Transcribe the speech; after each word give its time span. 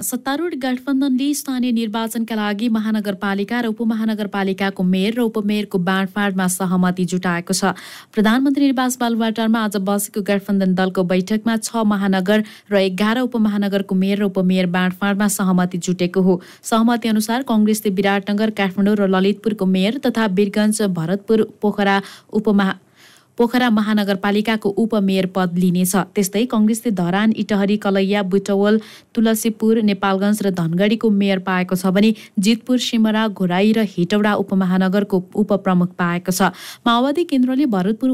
सत्तारूढ 0.00 0.54
गठबन्धनले 0.62 1.26
स्थानीय 1.34 1.70
निर्वाचनका 1.74 2.34
लागि 2.34 2.68
महानगरपालिका 2.70 3.60
र 3.60 3.66
उपमहानगरपालिकाको 3.66 4.82
मेयर 4.84 5.14
र 5.14 5.20
उपमेयरको 5.26 5.78
बाँडफाँडमा 5.80 6.46
सहमति 6.46 7.04
जुटाएको 7.04 7.52
छ। 7.52 7.74
प्रधानमन्त्री 8.14 8.66
निवास 8.66 8.96
बालुवाटारमा 9.02 9.64
आज 9.64 9.76
बसेको 9.82 10.22
गठबन्धन 10.22 10.74
दलको 10.78 11.02
बैठकमा 11.02 11.56
छ 11.58 11.82
महानगर 11.82 12.44
र 12.70 12.76
एघार 12.78 13.18
उपमहानगरको 13.26 13.94
मेयर 13.98 14.18
र 14.18 14.30
उपमेयर 14.30 14.66
बाँडफाँडमा 14.70 15.28
सहमति 15.34 15.78
जुटेको 15.82 16.22
हो। 16.22 16.40
सहमति 16.62 17.08
अनुसार 17.08 17.42
कङ्ग्रेसले 17.50 17.90
विराटनगर 17.90 18.50
काठमाडौँ 18.54 18.96
र 18.96 19.10
ललितपुरको 19.10 19.66
मेयर 19.66 19.98
तथा 20.06 20.26
वीरगञ्ज 20.30 20.82
भरतपुर 20.94 21.48
पोखरा 21.58 22.02
उपमहा 22.32 22.78
पोखरा 23.38 23.68
महानगरपालिकाको 23.70 24.68
उपमेयर 24.84 25.26
पद 25.34 25.58
लिनेछ। 25.58 25.94
त्यस्तै 26.14 26.44
कङ्ग्रेसले 26.52 26.90
धरान 27.00 27.32
इटहरी 27.38 27.76
कलैया 27.78 28.22
बुटवल 28.32 28.80
तुलसीपुर 29.14 29.82
नेपालगञ्ज 29.90 30.42
र 30.42 30.50
धनगढीको 30.60 31.10
मेयर 31.20 31.38
पाएको 31.46 31.74
छ 31.76 31.94
भने 31.94 32.10
जितपुर 32.38 32.78
सिमरा 32.86 33.26
घोराई 33.30 33.72
र 33.72 33.86
हेटौडा 33.94 34.34
उपमहानगरको 34.42 35.22
उपप्रमुख 35.44 35.94
पाएको 35.98 36.32
छ। 36.32 36.50
माओवादी 36.86 37.24
केन्द्रले 37.30 37.66
भरतपुर 37.68 38.10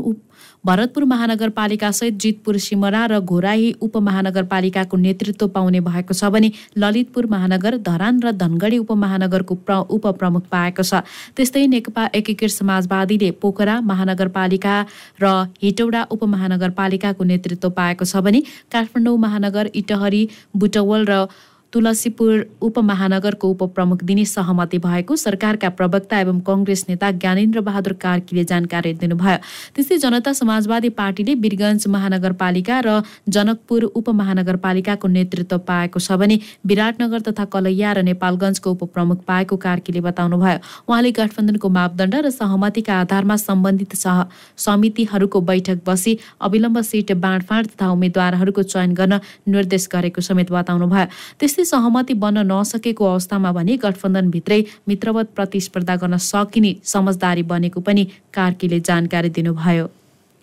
भरतपुर 0.65 1.05
महानगरपालिकासहित 1.05 2.15
जितपुर 2.21 2.57
सिमरा 2.57 3.05
र 3.07 3.19
घोराही 3.21 3.73
उपमहानगरपालिकाको 3.83 4.97
नेतृत्व 4.97 5.49
पाउने 5.49 5.81
भएको 5.81 6.15
छ 6.15 6.31
भने 6.33 6.51
ललितपुर 6.79 7.27
महानगर 7.27 7.77
धरान 7.85 8.21
र 8.25 8.33
धनगढी 8.33 8.79
उपमहानगरको 8.79 9.55
प्र 9.61 9.77
उपप्रमुख 9.93 10.49
पाएको 10.49 10.83
छ। 10.83 11.05
त्यस्तै 11.37 11.67
नेकपा 11.69 12.09
एकीकृत 12.15 12.51
समाजवादीले 12.51 13.31
पोखरा 13.45 13.81
महानगरपालिका 13.85 14.75
र 15.23 15.33
हेटौडा 15.63 16.03
उपमहानगरपालिकाको 16.11 17.25
नेतृत्व 17.25 17.71
पाएको 17.71 18.05
छ 18.05 18.25
भने 18.25 18.41
काठमाडौँ 18.73 19.19
महानगर 19.21 19.71
इटहरी 19.75 20.29
बुटवल 20.57 21.05
र 21.05 21.27
तुलसीपुर 21.75 22.33
उपमहानगरको 22.63 23.49
उपप्रमुख 23.51 24.03
दिने 24.05 24.25
सहमति 24.25 24.79
भएको 24.79 25.17
सरकारका 25.19 25.69
प्रवक्ता 25.75 26.19
एवं 26.21 26.39
कङ्ग्रेस 26.47 26.85
नेता 26.89 27.11
ज्ञानेन्द्र 27.19 27.61
बहादुर 27.61 27.93
कार्कीले 27.99 28.45
जानकारी 28.45 28.93
दिनुभयो। 29.03 29.39
त्यस्तै 29.75 29.99
जनता 29.99 30.33
समाजवादी 30.33 30.89
पार्टीले 30.95 31.35
वीरगञ्ज 31.45 31.87
महानगरपालिका 31.91 32.79
र 32.87 33.03
जनकपुर 33.29 33.83
उपमहानगरपालिकाको 33.93 35.09
नेतृत्व 35.09 35.59
पाएको 35.67 35.99
छ 35.99 36.19
भने 36.23 36.39
विराटनगर 36.65 37.27
तथा 37.29 37.45
कलैया 37.51 37.93
र 37.93 38.07
नेपालगञ्जको 38.07 38.71
उपप्रमुख 38.71 39.25
पाएको 39.27 39.57
कार्कीले 39.67 40.01
बताउनुभयो। 40.07 40.59
उहाँले 40.87 41.11
गठबन्धनको 41.19 41.69
मापदण्ड 41.71 42.15
र 42.15 42.31
सहमतिका 42.31 43.01
आधारमा 43.01 43.37
सम्बन्धित 43.43 43.99
सह 43.99 44.23
समितिहरूको 44.61 45.41
बैठक 45.43 45.83
बसी 45.83 46.17
अविलम्ब 46.41 46.81
सिट 46.85 47.13
बाँडफाँड 47.19 47.67
तथा 47.75 47.91
उम्मेद्वारहरूको 47.91 48.63
चयन 48.63 48.95
गर्न 48.95 49.21
निर्देश 49.51 49.89
गरेको 49.91 50.21
समेत 50.23 50.53
बताउनुभयो। 50.53 51.07
त्यस्तै 51.41 51.64
सहमति 51.65 52.15
बन्न 52.23 52.47
नसकेको 52.53 53.05
अवस्थामा 53.07 53.53
भने 53.53 53.77
गठबन्धनभित्रै 53.85 54.63
मित्रवत 54.89 55.35
प्रतिस्पर्धा 55.37 55.97
गर्न 55.97 56.17
सकिने 56.29 56.75
समझदारी 56.85 57.43
बनेको 57.51 57.81
पनि 57.81 58.05
कार्कीले 58.35 58.81
जानकारी 58.81 59.29
दिनुभयो। 59.37 59.87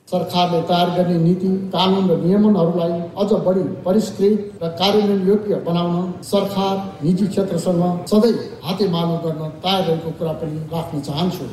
सरकारले 0.08 0.62
तयार 0.70 0.90
गर्ने 0.96 1.18
नीति 1.18 1.50
कानुन 1.74 2.10
र 2.10 2.16
नियमनहरूलाई 2.24 2.96
अझ 3.22 3.32
बढी 3.46 3.64
परिष्कृत 3.86 4.64
र 4.64 4.68
कार्यान्वयन 4.80 5.28
योग्य 5.28 5.56
बनाउन 5.68 6.12
सरकार 6.26 6.76
निजी 7.04 7.28
क्षेत्रसँग 7.28 7.84
सधैँ 8.12 8.34
हातेमालो 8.64 9.18
गर्न 9.26 9.50
तयार 9.64 9.84
रहेको 9.84 10.12
कुरा 10.20 10.34
पनि 10.42 10.58
राख्न 10.74 11.02
चाहन्छु। 11.02 11.46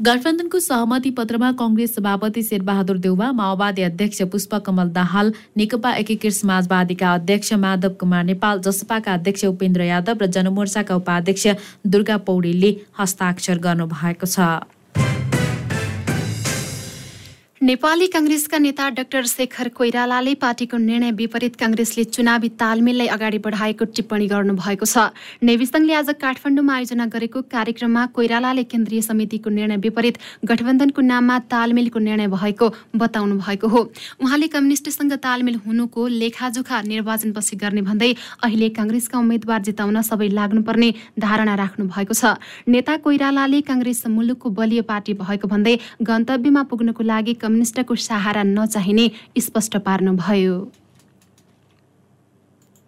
गठबन्धनको 0.00 0.58
सहमति 0.60 1.10
पत्रमा 1.10 1.50
कङ्ग्रेस 1.52 1.94
सभापति 1.94 2.42
शेरबहादुर 2.42 2.98
देउवा 2.98 3.30
माओवादी 3.32 3.82
अध्यक्ष 3.82 4.22
पुष्पकमल 4.32 4.88
दाहाल 4.92 5.32
नेकपा 5.56 5.92
एकीकृत 5.94 6.32
समाजवादीका 6.32 7.14
अध्यक्ष 7.14 7.52
माधव 7.64 7.94
कुमार 8.00 8.24
नेपाल 8.24 8.60
जसपाका 8.60 9.14
अध्यक्ष 9.14 9.44
उपेन्द्र 9.46 9.82
यादव 9.84 10.22
र 10.22 10.26
जनमोर्चाका 10.36 10.96
उपाध्यक्ष 10.96 11.46
दुर्गा 11.88 12.16
पौडेलले 12.28 12.76
हस्ताक्षर 12.98 13.58
गर्नुभएको 13.64 14.26
छ। 14.26 14.75
नेपाली 17.66 18.06
काङ्ग्रेसका 18.06 18.58
नेता 18.58 18.88
डाक्टर 18.96 19.26
शेखर 19.26 19.68
कोइरालाले 19.76 20.34
पार्टीको 20.42 20.78
निर्णय 20.78 21.10
विपरीत 21.18 21.54
काङ्ग्रेसले 21.58 22.02
चुनावी 22.16 22.48
तालमेललाई 22.62 23.06
अगाडि 23.10 23.38
बढाएको 23.46 23.84
टिप्पणी 23.90 24.26
गर्नुभएको 24.32 24.86
छ। 24.86 25.10
नेविसङ्घले 25.42 25.94
आज 26.00 26.10
काठमाडौँमा 26.22 26.74
आयोजना 26.74 27.06
गरेको 27.10 27.42
कार्यक्रममा 27.54 28.04
कोइरालाले 28.14 28.64
केन्द्रीय 28.70 29.00
समितिको 29.06 29.50
निर्णय 29.50 29.76
विपरीत 29.82 30.18
गठबन्धनको 30.46 31.00
नाममा 31.02 31.38
तालमेलको 31.50 31.98
निर्णय 31.98 32.28
भएको 32.36 32.68
बताउनु 33.02 33.34
भएको 33.42 33.66
हो। 33.74 33.82
उहाँले 34.22 34.46
कम्युनिस्टसँग 34.54 35.16
तालमेल 35.26 35.58
हुनुको 35.66 36.06
लेखाजोखा 36.22 36.80
निर्वाचनपछि 36.86 37.56
गर्ने 37.64 37.82
भन्दै 37.82 38.12
अहिले 38.46 38.68
काङ्ग्रेसका 38.78 39.18
उम्मेद्वार 39.18 39.66
जिताउन 39.70 40.00
सबै 40.10 40.30
लाग्नुपर्ने 40.38 40.92
धारणा 41.18 41.58
राख्नु 41.64 41.90
भएको 41.90 42.14
छ। 42.14 42.38
नेता 42.70 42.96
कोइरालाले 43.02 43.60
काङ्ग्रेस 43.66 44.06
मुलुकको 44.14 44.54
बलियो 44.54 44.86
पार्टी 44.86 45.18
भएको 45.26 45.52
भन्दै 45.56 45.76
गन्तव्यमा 46.12 46.62
पुग्नको 46.70 47.10
लागि 47.12 47.34
कम्युनिस्टको 47.56 47.94
सहारा 47.96 48.42
नचाहिने 48.44 49.04
स्पष्ट 49.40 49.76
पार्नुभयो। 49.80 50.56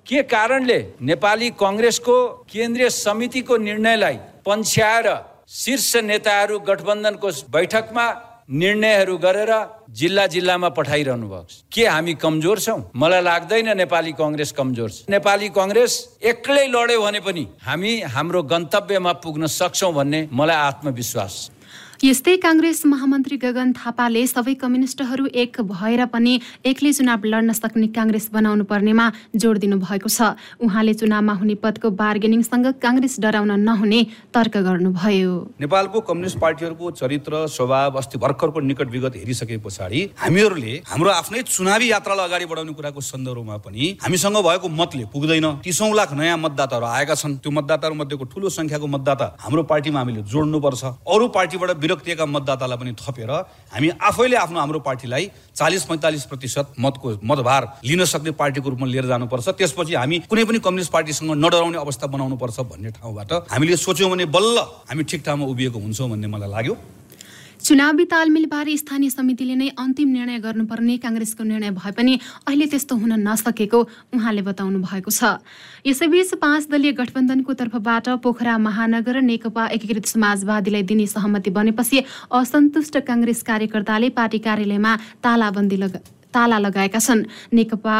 के 0.06 0.23
कारणले 0.29 0.79
नेपाली 1.01 1.49
कङ्ग्रेसको 1.56 2.17
केन्द्रीय 2.53 2.89
समितिको 2.93 3.57
निर्णयलाई 3.57 4.17
पन्छ्याएर 4.45 5.09
शीर्ष 5.49 6.05
नेताहरू 6.05 6.59
गठबन्धनको 6.69 7.28
बैठकमा 7.49 8.05
निर्णयहरू 8.49 9.17
गरेर 9.17 9.53
जिल्ला 9.89 10.27
जिल्लामा 10.37 10.69
पठाइरहनु 10.77 11.28
भएको 11.28 11.49
छ? 11.49 11.65
के 11.73 11.84
हामी 11.87 12.15
कमजोर 12.21 12.59
छौँ? 12.61 12.81
मलाई 12.93 13.23
लाग्दैन 13.25 13.69
नेपाली 13.77 14.12
कङ्ग्रेस 14.21 14.53
कमजोर 14.53 14.91
छ। 14.91 15.09
नेपाली 15.09 15.49
कङ्ग्रेस 15.57 15.93
एक्लै 16.25 16.67
लड्यो 16.69 17.01
भने 17.03 17.21
पनि 17.25 17.45
हामी 17.65 17.93
हाम्रो 18.15 18.43
गन्तव्यमा 18.53 19.12
पुग्न 19.25 19.47
सक्छौँ 19.49 19.93
भन्ने 19.93 20.28
मलाई 20.33 20.57
आत्मविश्वास 20.69 21.33
छ। 21.37 21.58
यस्तै 21.98 22.32
काङ्ग्रेस 22.42 22.81
महामन्त्री 22.86 23.36
गगन 23.42 23.72
थापाले 23.75 24.20
सबै 24.31 24.53
कम्युनिस्टहरू 24.54 25.25
एक 25.34 25.56
भएर 25.70 26.04
पनि 26.10 26.34
एक्लै 26.70 26.91
चुनाव 26.94 27.25
लड्न 27.26 27.54
सक्ने 27.59 27.88
काङ्ग्रेस 27.97 28.28
बनाउनु 28.31 28.64
पर्नेमा 28.70 29.06
जोड 29.34 29.59
दिनुभएको 29.64 30.06
छ। 30.06 30.38
उहाँले 30.62 30.94
चुनावमा 30.94 31.34
हुने 31.41 31.56
पदको 31.59 31.91
बार्गेनिङसँग 31.98 32.66
काङ्ग्रेस 32.78 33.19
डराउन 33.19 33.50
नहुने 33.60 34.00
तर्क 34.31 34.54
गर्नुभयो। 34.66 35.32
नेपालको 35.59 36.00
कम्युनिस्ट 36.06 36.38
पार्टीहरूको 36.38 36.91
चरित्र 37.03 37.32
स्वभाव 37.50 37.98
अस्ति 37.98 38.22
भर्खरको 38.22 38.60
निकट 38.62 38.94
विगत 38.94 39.19
हेरिसके 39.19 39.59
पछाडि 39.59 40.04
हामीहरूले 40.22 40.76
हाम्रो 40.86 41.10
आफ्नै 41.10 41.42
चुनावी 41.50 41.91
यात्रालाई 41.91 42.30
अगाडि 42.30 42.47
बढाउने 42.47 42.78
कुराको 42.78 43.00
सन्दर्भमा 43.10 43.59
पनि 43.66 43.91
हामीसँग 44.06 44.38
भएको 44.47 44.69
मतले 44.70 45.04
पुग्दैन। 45.10 45.50
तिसौँ 45.66 45.91
लाख 45.98 46.15
नयाँ 46.15 46.38
मतदाताहरू 46.47 46.86
आएका 46.94 47.19
छन्। 47.19 47.36
त्यो 47.42 47.50
मतदाताहरू 47.59 47.94
मध्येको 47.98 48.25
ठुलो 48.30 48.54
संख्याको 48.54 48.86
मतदाता 48.86 49.26
हाम्रो 49.42 49.66
पार्टीमा 49.66 49.98
हामीले 49.98 50.22
जोड्नुपर्छ। 50.22 50.82
अरू 51.03 51.28
पार्टीबाट 51.34 51.86
विरक्तिएका 51.88 52.26
मतदातालाई 52.28 52.76
पनि 52.76 52.93
थपेर 53.00 53.31
हामी 53.72 53.88
आफैले 53.88 54.37
आफ्नो 54.37 54.59
हाम्रो 54.60 54.81
पार्टीलाई 54.84 55.31
चालिस 55.56 55.84
पैँतालिस 55.88 56.25
प्रतिशत 56.28 56.66
मतको 56.78 57.09
मतभार 57.25 57.62
लिन 57.84 58.04
सक्ने 58.04 58.31
पार्टीको 58.37 58.69
रूपमा 58.69 58.87
लिएर 58.87 59.06
जानुपर्छ। 59.09 59.49
त्यसपछि 59.56 59.94
हामी 59.94 60.19
कुनै 60.28 60.44
पनि 60.44 60.59
कम्युनिस्ट 60.60 60.93
पार्टीसँग 60.93 61.32
नडराउने 61.34 61.78
अवस्था 61.78 62.06
बनाउनुपर्छ 62.06 62.60
भन्ने 62.69 62.91
ठाउँबाट 63.00 63.32
हामीले 63.48 63.77
सोच्यौँ 63.78 64.10
भने 64.10 64.25
बल्ल 64.28 64.56
हामी 64.88 65.03
ठिक 65.09 65.25
ठाउँमा 65.25 65.47
उभिएको 65.48 65.78
हुन्छौँ 65.78 66.09
भन्ने 66.10 66.28
मलाई 66.28 66.50
लाग्यो। 66.50 66.75
चुनावी 67.69 68.05
तालमेलबारे 68.09 68.77
स्थानीय 68.81 69.11
समितिले 69.12 69.55
नै 69.61 69.69
अन्तिम 69.77 70.09
निर्णय 70.09 70.39
गर्नुपर्ने 70.41 70.97
काङ्ग्रेसको 71.05 71.45
निर्णय 71.45 71.71
भए 71.77 71.91
पनि 71.93 72.12
अहिले 72.49 72.67
त्यस्तो 72.73 72.97
हुन 72.97 73.12
नसकेको 73.21 73.81
उहाँले 74.17 74.43
बताउनु 74.43 74.79
भएको 74.81 75.12
छ। 75.12 75.37
यसैबीच 75.84 76.41
पाँच 76.41 76.69
दलीय 76.73 76.93
गठबन्धनको 76.97 77.53
तर्फबाट 77.61 78.09
पोखरा 78.25 78.57
महानगर 78.59 79.21
नेकपा 79.21 79.67
एकीकृत 79.77 80.07
समाजवादीलाई 80.09 80.83
दिने 80.89 81.07
सहमति 81.12 81.51
बनेपछि 81.53 81.99
असन्तुष्ट 82.33 83.05
काङ्ग्रेस 83.05 83.43
कार्यकर्ताले 83.45 84.09
पार्टी 84.17 84.39
कार्यालयमा 84.49 84.93
तालाबन्दी 85.21 85.77
लगा 85.77 86.01
ताला 86.33 86.59
लगाएका 86.65 87.01
छन्। 87.05 87.28
नेकपा 87.53 87.97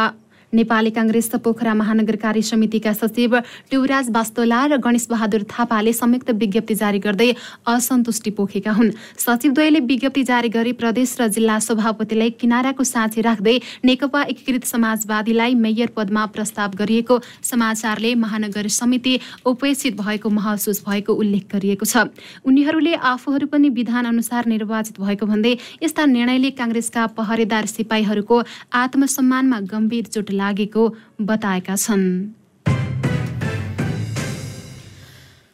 नेपाली 0.53 0.91
काङ्ग्रेस 0.91 1.29
पोखरा 1.43 1.73
महानगर 1.73 2.15
कार्य 2.15 2.41
समितिका 2.43 2.93
सचिव 2.93 3.37
ट्युराज 3.69 4.09
बास्तोला 4.09 4.65
र 4.65 4.77
गणेश 4.79 5.05
बहादुर 5.09 5.43
थापाले 5.47 5.93
संयुक्त 5.93 6.29
विज्ञप्ति 6.33 6.75
जारी 6.75 6.99
गर्दै 6.99 7.29
असन्तुष्टि 7.67 8.31
पोखेका 8.33 8.71
हुन्। 8.71 8.91
सचिवद्वयले 9.19 9.79
विज्ञप्ति 9.85 10.23
जारी 10.23 10.49
गरी 10.49 10.71
प्रदेश 10.73 11.15
र 11.21 11.27
जिल्ला 11.29 11.59
सभापतिलाई 11.59 12.29
किनाराको 12.41 12.83
साँची 12.83 13.21
राख्दै 13.21 13.57
नेकपा 13.85 14.21
एकीकृत 14.25 14.65
समाजवादीलाई 14.65 15.53
मेयर 15.55 15.89
पदमा 15.95 16.25
प्रस्ताव 16.33 16.71
गरिएको 16.79 17.19
समाचारले 17.43 18.15
महानगर 18.15 18.67
समिति 18.73 19.19
उपेक्षित 19.45 20.01
भएको 20.01 20.29
महसुस 20.29 20.81
भएको 20.81 21.13
उल्लेख 21.13 21.45
गरिएको 21.53 21.85
छ। 21.85 22.09
उनीहरूले 22.41 22.93
आफूहरू 23.05 23.47
पनि 23.47 23.69
विधान 23.69 24.05
अनुसार 24.07 24.45
निर्वाचित 24.47 24.99
भएको 24.99 25.25
भन्दै 25.25 25.53
यस्ता 25.83 26.05
निर्णयले 26.07 26.51
काङ्ग्रेसका 26.57 27.05
पहरेदार 27.13 27.65
सिपाहीहरूको 27.67 28.41
आत्मसम्मानमा 28.73 29.59
गम्भीर 29.69 30.05
चोट 30.09 30.31
लागेको 30.39 30.89
बताएका 31.23 31.75
छन्। 31.77 32.05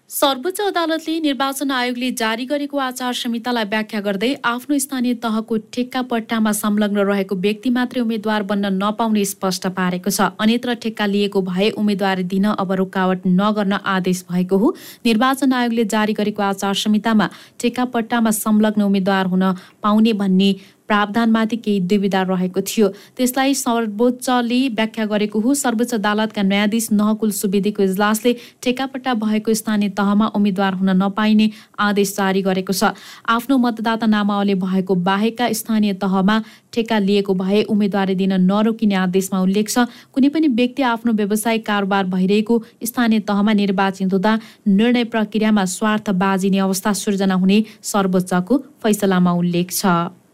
सर्वोच्च 0.10 0.60
अदालतले 0.62 1.14
निर्वाचन 1.20 1.72
आयोगले 1.72 2.10
जारी 2.14 2.46
गरेको 2.48 2.78
आचार 2.80 3.14
संहितालाई 3.14 3.66
व्याख्या 3.66 4.00
गर्दै 4.02 4.30
आफ्नो 4.46 4.78
स्थानीय 4.80 5.14
तहको 5.20 5.58
ठेक्का 5.76 6.02
पट्टामा 6.12 6.52
संलग्न 6.56 7.04
रहेको 7.10 7.36
व्यक्ति 7.38 7.70
मात्रै 7.70 8.02
उम्मेद्वार 8.02 8.44
बन्न 8.48 8.72
नपाउने 8.74 9.24
स्पष्ट 9.26 9.68
पारेको 9.76 10.10
छ। 10.10 10.30
अन्यत्र 10.40 10.74
ठेक्का 10.84 11.06
लिएको 11.06 11.42
भए 11.44 11.70
उम्मेद्वारी 11.76 12.24
दिन 12.32 12.46
अब 12.56 12.72
रुकावट 12.74 13.28
नगर्न 13.28 13.74
आदेश 13.86 14.24
भएको 14.32 14.58
हो। 14.58 14.76
निर्वाचन 15.06 15.54
आयोगले 15.54 15.86
जारी 15.92 16.14
गरेको 16.16 16.42
आचार 16.46 16.74
संहितामा 16.76 17.30
ठेक्का 17.60 17.86
पट्टामा 17.92 18.32
संलग्न 18.32 18.82
उम्मेद्वार 18.84 19.26
हुन 19.28 19.44
पाउने 19.84 20.14
भन्ने 20.16 20.50
प्रावधानमाथि 20.88 21.58
केही 21.58 21.80
दुविधा 21.90 22.22
रहेको 22.30 22.62
थियो। 22.62 22.88
त्यसलाई 23.18 23.54
सर्वोच्चले 23.56 24.60
व्याख्या 24.78 25.06
गरेको 25.06 25.40
हो 25.40 25.54
सर्वोच्च 25.56 25.94
अदालतका 25.94 26.42
न्यायाधीश 26.44 26.88
नहकुल 26.92 27.32
सुवेदीको 27.32 27.84
इजलासले 27.84 28.34
ठेकापट्टा 28.64 29.14
भएको 29.24 29.54
स्थानीय 29.54 29.90
तहमा 29.98 30.28
उम्मेद्वार 30.36 30.74
हुन 30.76 30.90
नपाइने 31.02 31.50
आदेश 31.80 32.16
जारी 32.16 32.42
गरेको 32.42 32.74
छ। 32.74 32.94
आफ्नो 33.28 33.58
मतदाता 33.58 34.06
नामावली 34.06 34.56
भएको 34.62 34.96
बाहेकका 35.08 35.52
स्थानीय 35.54 35.94
तहमा 36.02 36.42
ठेक्का 36.74 36.98
लिएको 37.00 37.34
भए 37.34 37.64
उम्मेद्वारी 37.72 38.16
दिन 38.16 38.34
नरोकिने 38.42 38.96
आदेशमा 38.96 39.40
उल्लेख 39.42 39.70
छ। 39.70 39.88
कुनै 40.14 40.30
पनि 40.30 40.48
व्यक्ति 40.54 40.82
आफ्नो 40.86 41.14
व्यवसायिक 41.14 41.66
कारोबार 41.66 42.06
भइरहेको 42.14 42.62
स्थानीय 42.84 43.20
तहमा 43.26 43.54
निर्वाचित 43.54 44.14
हुँदा 44.14 44.34
निर्णय 44.68 45.04
प्रक्रियामा 45.14 45.66
स्वार्थ 45.72 46.10
बाजिने 46.20 46.60
अवस्था 46.60 46.94
सृजना 46.94 47.36
हुने 47.36 47.64
सर्वोच्चको 47.84 48.58
फैसलामा 48.84 49.32
उल्लेख 49.34 49.72
छ। 49.72 50.25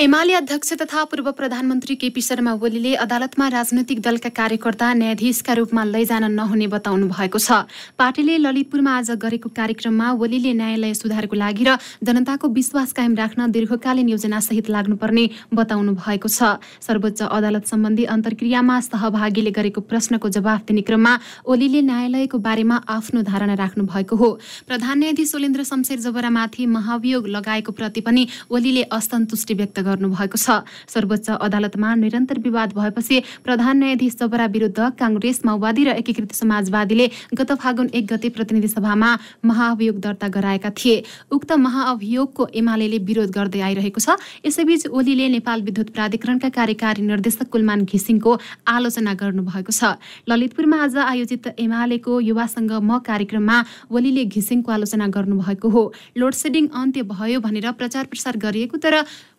एमाले 0.00 0.32
अध्यक्ष 0.34 0.72
तथा 0.80 1.02
पूर्व 1.04 1.30
प्रधानमन्त्री 1.36 1.94
केपी 1.94 2.20
शर्मा 2.22 2.52
ओलीले 2.64 2.94
अदालतमा 2.96 3.46
राजनैतिक 3.52 4.00
दलका 4.00 4.28
कार्यकर्ता 4.32 4.92
न्यायाधीशका 4.96 5.52
रूपमा 5.54 5.82
लैजान 5.84 6.24
नहुने 6.32 6.66
बताउनु 6.72 7.06
भएको 7.08 7.38
छ। 7.38 7.68
पार्टीले 8.00 8.36
ललितपुरमा 8.40 8.92
आज 8.96 9.10
गरेको 9.20 9.48
कार्यक्रममा 9.52 10.06
ओलीले 10.16 10.52
न्यायालय 10.56 10.94
सुधारको 10.96 11.36
लागि 11.36 11.64
र 11.68 11.76
जनताको 12.00 12.48
विश्वास 12.48 12.92
कायम 12.96 13.14
राख्न 13.14 13.50
दीर्घकालीन 13.52 14.08
योजनासहित 14.08 14.70
लाग्नुपर्ने 14.72 15.24
बताउनु 15.52 15.92
भएको 15.92 16.28
छ। 16.32 16.56
सर्वोच्च 16.80 17.20
अदालत 17.20 17.68
सम्बन्धी 17.68 18.04
अन्तर्क्रियामा 18.08 18.80
सहभागीले 18.80 19.52
गरेको 19.52 19.80
प्रश्नको 19.84 20.28
जवाफ 20.32 20.64
दिने 20.64 20.82
क्रममा 20.88 21.12
ओलीले 21.44 21.80
न्यायालयको 21.92 22.38
बारेमा 22.40 22.80
आफ्नो 22.88 23.20
धारणा 23.28 23.54
राख्नु 23.60 23.84
भएको 23.84 24.16
हो। 24.16 24.30
प्रधान 24.64 24.98
न्यायाधीश 24.98 25.34
ओलेन्द्र 25.36 25.68
शमशेर 25.68 26.00
जबरामाथि 26.00 26.66
महाभियोग 26.72 27.28
लगाएको 27.36 27.72
प्रति 27.76 28.00
पनि 28.00 28.26
ओलीले 28.48 28.88
असन्तुष्टि 28.96 29.54
व्यक्त 29.60 29.88
गर्नुभएको 29.90 30.38
छ। 30.38 30.62
सर्वोच्च 30.88 31.28
अदालतमा 31.40 31.94
निरन्तर 31.96 32.38
विवाद 32.40 32.72
भएपछि 32.78 33.22
प्रधान 33.44 33.76
न्यायाधीश 33.78 34.14
जबरा 34.20 34.46
विरुद्ध 34.54 34.78
काङ्ग्रेस 34.96 35.42
माओवादी 35.44 35.84
र 35.84 35.90
एकीकृत 36.00 36.32
समाजवादीले 36.32 37.06
गत 37.34 37.50
फागुन 37.58 37.90
एक 37.94 38.06
गते 38.06 38.28
प्रतिनिधि 38.30 38.68
सभामा 38.68 39.10
महाअभियोग 39.44 39.96
दर्ता 40.00 40.28
गराएका 40.30 40.70
थिए। 40.78 40.96
उक्त 41.30 41.52
महाअभियोगको 41.58 42.48
एमाले 42.54 42.98
विरोध 43.00 43.30
गर्दै 43.30 43.60
आइरहेको 43.60 44.00
छ। 44.00 44.16
यसैबीच 44.46 44.86
ओलीले 44.88 45.28
नेपाल 45.30 45.62
विद्युत 45.62 45.88
प्राधिकरणका 45.90 46.48
कार्यकारी 46.50 47.02
निर्देशक 47.02 47.48
कुलमान 47.50 47.84
घिसिङको 47.84 48.32
आलोचना 48.68 49.12
गर्नुभएको 49.14 49.72
छ। 49.72 49.96
ललितपुरमा 50.28 50.76
आज 50.84 50.96
आयोजित 50.96 51.46
एमालेको 51.58 52.12
युवासँग 52.20 52.72
म 52.72 52.98
कार्यक्रममा 53.00 53.56
ओलीले 53.90 54.24
घिसिङको 54.26 54.70
आलोचना 54.72 55.06
गर्नुभएको 55.08 55.68
हो। 55.68 55.82
लोड 56.16 56.34
सेडिङ 56.34 56.68
अन्त्य 56.70 57.02
भयो 57.10 57.40
भनेर 57.40 57.70
प्रचार 57.72 58.04
प्रसार 58.06 58.36
गरिएको 58.36 58.76
तर 58.76 58.94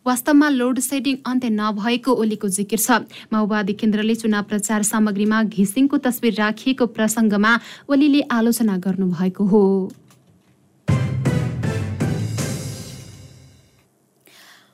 वास्तवमा 0.05 0.47
लोड 0.49 0.79
सेडिङ 0.79 1.15
अन्त्य 1.25 1.49
नभएको 1.51 2.11
ओलीको 2.21 2.47
जिकिर 2.49 2.79
छ। 2.79 3.05
माओवादी 3.29 3.73
केन्द्रले 3.77 4.15
चुनाव 4.15 4.43
प्रचार 4.49 4.81
सामग्रीमा 4.83 5.41
घिसिङको 5.45 5.97
तस्विर 6.01 6.33
राखिएको 6.33 6.85
प्रसङ्गमा 6.97 7.51
ओलीले 7.85 8.21
आलोचना 8.33 8.77
गर्नुभएको 8.81 9.45
हो। 9.45 9.61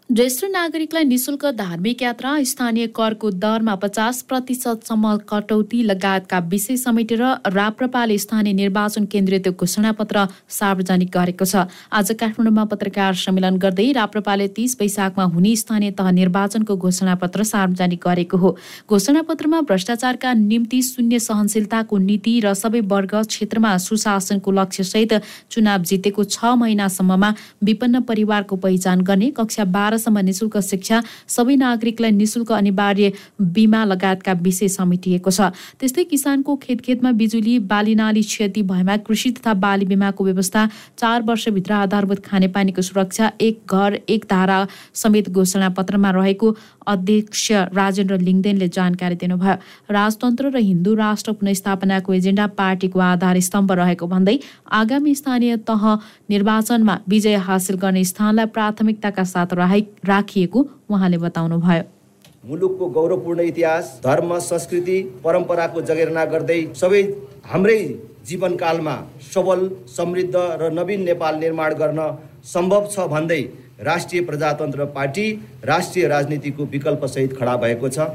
ज्येष्ठ 0.10 0.44
नागरिकलाई 0.46 1.04
निशुल्क 1.04 1.44
धार्मिक 1.54 2.02
यात्रा 2.02 2.32
स्थानीय 2.48 2.88
करको 2.96 3.30
दरमा 3.36 3.74
पचास 3.76 4.22
प्रतिशतसम्म 4.24 5.16
कटौती 5.30 5.82
लगायतका 5.84 6.38
विषय 6.52 6.76
समेटेर 6.78 7.24
राप्रपाले 7.54 8.18
स्थानीय 8.18 8.54
निर्वाचन 8.54 9.06
केन्द्रित 9.12 9.48
घोषणापत्र 9.50 10.24
सार्वजनिक 10.50 11.10
गरेको 11.14 11.46
छ। 11.46 11.66
आज 11.92 12.12
काठमाडौँमा 12.20 12.64
पत्रकार 12.72 13.14
सम्मेलन 13.16 13.58
गर्दै 13.60 13.92
राप्रपाले 13.92 14.48
तीस 14.56 14.78
वैशाखमा 14.80 15.24
हुने 15.34 15.56
स्थानीय 15.56 15.92
तह 16.00 16.10
निर्वाचनको 16.12 16.76
घोषणापत्र 16.78 17.44
सार्वजनिक 17.44 18.08
गरेको 18.08 18.38
हो। 18.38 18.56
घोषणापत्रमा 18.90 19.62
भ्रष्टाचारका 19.68 20.34
निम्ति 20.40 20.82
शून्य 20.84 21.20
सहनशीलताको 21.20 21.98
नीति 22.08 22.40
र 22.46 22.54
सबै 22.56 22.82
वर्ग 22.88 23.16
क्षेत्रमा 23.28 23.76
सुशासनको 23.82 24.52
लक्ष्यसहित 24.54 25.20
चुनाव 25.52 25.84
जितेको 25.84 26.24
छ 26.26 26.56
महिनासम्ममा 26.64 27.34
विपन्न 27.64 28.02
परिवारको 28.08 28.56
पहिचान 28.64 29.02
गर्ने 29.04 29.32
कक्षा 29.36 29.70
बाह्र 29.78 29.96
सम्म 29.98 30.20
निशुल्क 30.28 30.58
शिक्षा 30.62 31.02
सबै 31.28 31.56
नागरिकलाई 31.58 32.12
निशुल्क 32.14 32.52
अनिवार्य 32.54 33.12
बिमा 33.42 33.84
लगायतका 33.86 34.34
विषय 34.42 34.68
समेटिएको 34.70 35.32
छ। 35.32 35.52
त्यस्तै 35.80 36.04
किसानको 36.06 36.56
खेत 36.58 36.82
खेतमा 36.82 37.12
बिजुली 37.14 37.58
बालीनाली 37.68 38.24
क्षति 38.24 38.62
भएमा 38.64 38.98
कृषि 39.08 39.32
तथा 39.38 39.54
बाली 39.56 39.86
बिमाको 39.86 40.24
व्यवस्था 40.24 40.68
चार 40.98 41.22
वर्षभित्र 41.24 41.74
आधारभूत 41.74 42.20
खानेपानीको 42.26 42.82
सुरक्षा 42.82 43.32
एक 43.42 43.62
घर 43.68 44.00
एक 44.10 44.26
धारा 44.30 44.60
समेत 44.94 45.30
घोषणा 45.30 45.70
पत्रमा 45.78 46.12
रहेको 46.12 46.56
अध्यक्ष 46.88 47.52
राजेन्द्र 47.74 48.18
लिङ्गदेनले 48.20 48.68
जानकारी 48.70 49.16
दिनुभयो। 49.16 49.56
राजतन्त्र 49.92 50.50
र 50.50 50.58
हिन्दू 50.60 50.94
राष्ट्र 50.96 51.32
पुनस्थापनाको 51.40 52.14
एजेन्डा 52.14 52.48
पार्टीको 52.58 53.00
आधार 53.02 53.40
स्तम्भ 53.42 53.72
रहेको 53.80 54.08
भन्दै 54.08 54.38
आगामी 54.72 55.16
स्थानीय 55.16 55.56
तह 55.68 55.84
निर्वाचनमा 56.30 56.98
विजय 57.10 57.36
हासिल 57.48 57.76
गर्ने 57.78 58.04
स्थानलाई 58.04 58.46
प्राथमिकताका 58.56 59.24
साथ 59.24 59.54
राखिएको 60.06 60.66
उहाँले 60.90 61.18
बताउनुभयो। 61.18 61.84
मुलुकको 62.46 62.88
गौरवपूर्ण 62.96 63.42
इतिहास 63.44 64.00
धर्म 64.04 64.38
संस्कृति 64.42 64.98
परम्पराको 65.24 65.82
जगेर्ना 65.90 66.26
गर्दै 66.34 66.62
सबै 66.82 67.02
हाम्रै 67.46 67.80
जीवनकालमा 68.28 68.96
सबल 69.34 69.70
समृद्ध 69.90 70.36
र 70.62 70.70
नवीन 70.74 71.04
नेपाल 71.04 71.36
निर्माण 71.40 71.74
गर्न 71.82 72.02
सम्भव 72.54 72.88
छ 72.92 73.08
भन्दै 73.14 73.42
राष्ट्रिय 73.82 74.22
प्रजातन्त्र 74.30 74.86
पार्टी 74.94 75.26
राष्ट्रिय 75.66 76.08
राजनीतिको 76.08 76.66
विकल्पसहित 76.72 77.38
खडा 77.40 77.56
भएको 77.58 77.90
छ। 77.90 78.08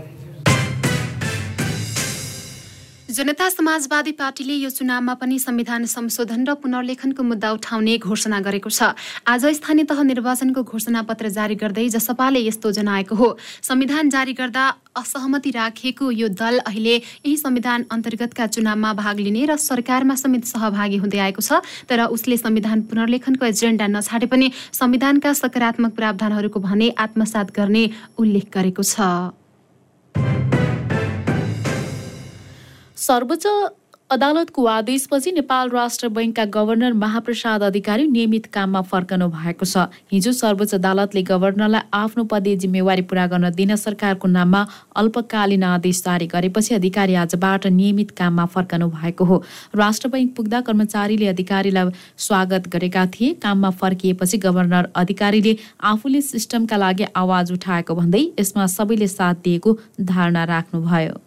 जनता 3.13 3.49
समाजवादी 3.49 4.13
पार्टीले 4.17 4.55
यो 4.55 4.69
चुनावमा 4.73 5.15
पनि 5.21 5.39
संविधान 5.39 5.85
संशोधन 5.85 6.45
र 6.49 6.55
पुनर्लेखनको 6.57 7.23
मुद्दा 7.23 7.51
उठाउने 7.53 7.97
घोषणा 8.01 8.39
गरेको 8.41 8.71
छ। 8.73 8.97
आज 9.29 9.45
स्थानीय 9.53 9.85
तह 9.85 10.01
निर्वाचनको 10.03 10.63
घोषणा 10.65 11.03
पत्र 11.05 11.29
जारी 11.29 11.55
गर्दै 11.61 11.89
जसपाले 11.93 12.41
यस्तो 12.41 12.71
जनाएको 12.73 13.15
हो। 13.15 13.29
संविधान 13.69 14.09
जारी 14.09 14.33
गर्दा 14.33 14.65
असहमति 14.97 15.51
राखिएको 15.53 16.11
यो 16.11 16.29
दल 16.33 16.59
अहिले 16.65 16.97
यही 16.97 17.37
संविधान 17.37 17.85
अन्तर्गतका 17.93 18.47
चुनावमा 18.49 18.93
भाग 18.97 19.21
लिने 19.21 19.45
र 19.45 19.57
सरकारमा 19.61 20.17
समेत 20.17 20.49
सहभागी 20.49 20.97
हुँदै 21.05 21.21
आएको 21.29 21.45
छ। 21.45 21.61
तर 21.93 22.09
उसले 22.09 22.41
संविधान 22.41 22.89
पुनर्लेखनको 22.89 23.45
एजेन्डा 23.45 23.93
नछाडे 23.93 24.27
पनि 24.33 24.49
संविधानका 24.73 25.33
सकारात्मक 25.37 25.93
प्रावधानहरूको 26.01 26.61
भने 26.65 26.91
आत्मसात 26.97 27.53
गर्ने 27.53 27.85
उल्लेख 28.17 28.49
गरेको 28.49 28.83
छ। 28.83 29.42
सर्वोच्च 33.03 33.47
अदालतको 34.11 34.65
आदेशपछि 34.71 35.31
नेपाल 35.33 35.71
राष्ट्र 35.71 36.09
बैङ्कका 36.17 36.45
गभर्नर 36.57 36.93
महाप्रसाद 36.95 37.63
अधिकारी 37.63 38.05
नियमित 38.09 38.45
काममा 38.55 38.83
फर्कनु 38.91 39.27
भएको 39.31 39.67
छ। 39.67 39.87
हिजो 40.13 40.33
सर्वोच्च 40.33 40.75
अदालतले 40.75 41.23
गभर्नरलाई 41.31 41.89
आफ्नो 42.01 42.25
पदीय 42.33 42.57
जिम्मेवारी 42.65 43.03
पूरा 43.13 43.25
गर्न 43.33 43.51
दिन 43.57 43.75
सरकारको 43.77 44.29
नाममा 44.29 44.61
अल्पकालीन 45.03 45.65
आदेश 45.71 46.03
जारी 46.03 46.27
गरेपछि 46.35 46.75
अधिकारी 46.75 47.15
आजबाट 47.25 47.67
नियमित 47.81 48.15
काममा 48.23 48.47
फर्कनु 48.55 48.89
भएको 48.95 49.25
हो। 49.25 49.41
राष्ट्र 49.75 50.13
बैङ्क 50.15 50.37
पुग्दा 50.37 50.61
कर्मचारीले 50.71 51.27
अधिकारीलाई 51.35 51.91
स्वागत 52.29 52.69
गरेका 52.77 53.07
थिए। 53.17 53.33
काममा 53.43 53.71
फर्किएपछि 53.83 54.43
गभर्नर 54.47 54.93
अधिकारीले 54.97 55.57
आफूले 55.97 56.23
सिस्टमका 56.31 56.83
लागि 56.87 57.11
आवाज 57.17 57.53
उठाएको 57.59 57.95
भन्दै 57.97 58.25
यसमा 58.39 58.71
सबैले 58.79 59.13
साथ 59.19 59.45
दिएको 59.45 59.79
धारणा 60.15 60.45
राख्नुभयो। 60.55 61.21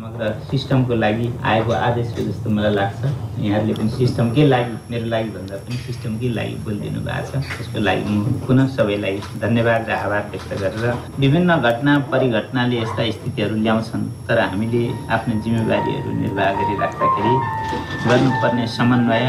समग्र 0.00 0.28
सिस्टमको 0.50 0.94
लागि 0.94 1.28
आएको 1.44 1.72
आदेश 1.72 2.12
हो 2.18 2.22
जस्तो 2.24 2.50
मलाई 2.50 2.72
लाग्छ। 2.74 3.04
यहाँहरूले 3.44 3.74
पनि 3.76 3.90
सिस्टमकै 4.00 4.44
लागि 4.48 4.72
मेरो 4.90 5.06
लागि 5.12 5.28
भन्दा 5.36 5.56
पनि 5.60 5.76
सिस्टमकै 5.86 6.28
लागि 6.36 6.54
बोलिदिनु 6.64 7.00
भएको 7.04 7.40
छ। 7.40 7.44
त्यसको 7.56 7.80
लागि 7.84 8.04
म 8.08 8.40
पुनः 8.46 8.66
सबैलाई 8.76 9.16
धन्यवाद 9.44 9.82
र 9.88 9.92
आभार 9.92 10.24
व्यक्त 10.32 10.52
गरेर 10.62 10.86
विभिन्न 11.20 11.50
घटना 11.60 11.92
परिघटनाले 12.12 12.76
यस्ता 12.80 13.02
स्थितिहरू 13.12 13.54
ल्याउँछन् 13.60 14.04
तर 14.28 14.38
हामीले 14.40 14.82
आफ्नो 15.12 15.34
जिम्मेवारीहरू 15.44 16.10
निर्वाह 16.22 16.48
गरिराख्दाखेरि 16.58 17.34
गर्नुपर्ने 18.08 18.66
समन्वय 18.78 19.26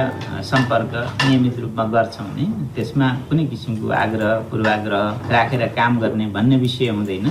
सम्पर्क 0.51 0.93
नियमित 1.27 1.59
रूपमा 1.63 1.83
गर्छौँ 1.95 2.27
भने 2.31 2.45
त्यसमा 2.75 3.07
कुनै 3.27 3.45
किसिमको 3.51 3.91
आग्रह 4.03 4.31
पूर्वाग्रह 4.49 5.03
राखेर 5.35 5.67
काम 5.75 5.99
गर्ने 5.99 6.25
भन्ने 6.31 6.55
विषय 6.63 6.95
हुँदैन। 6.95 7.27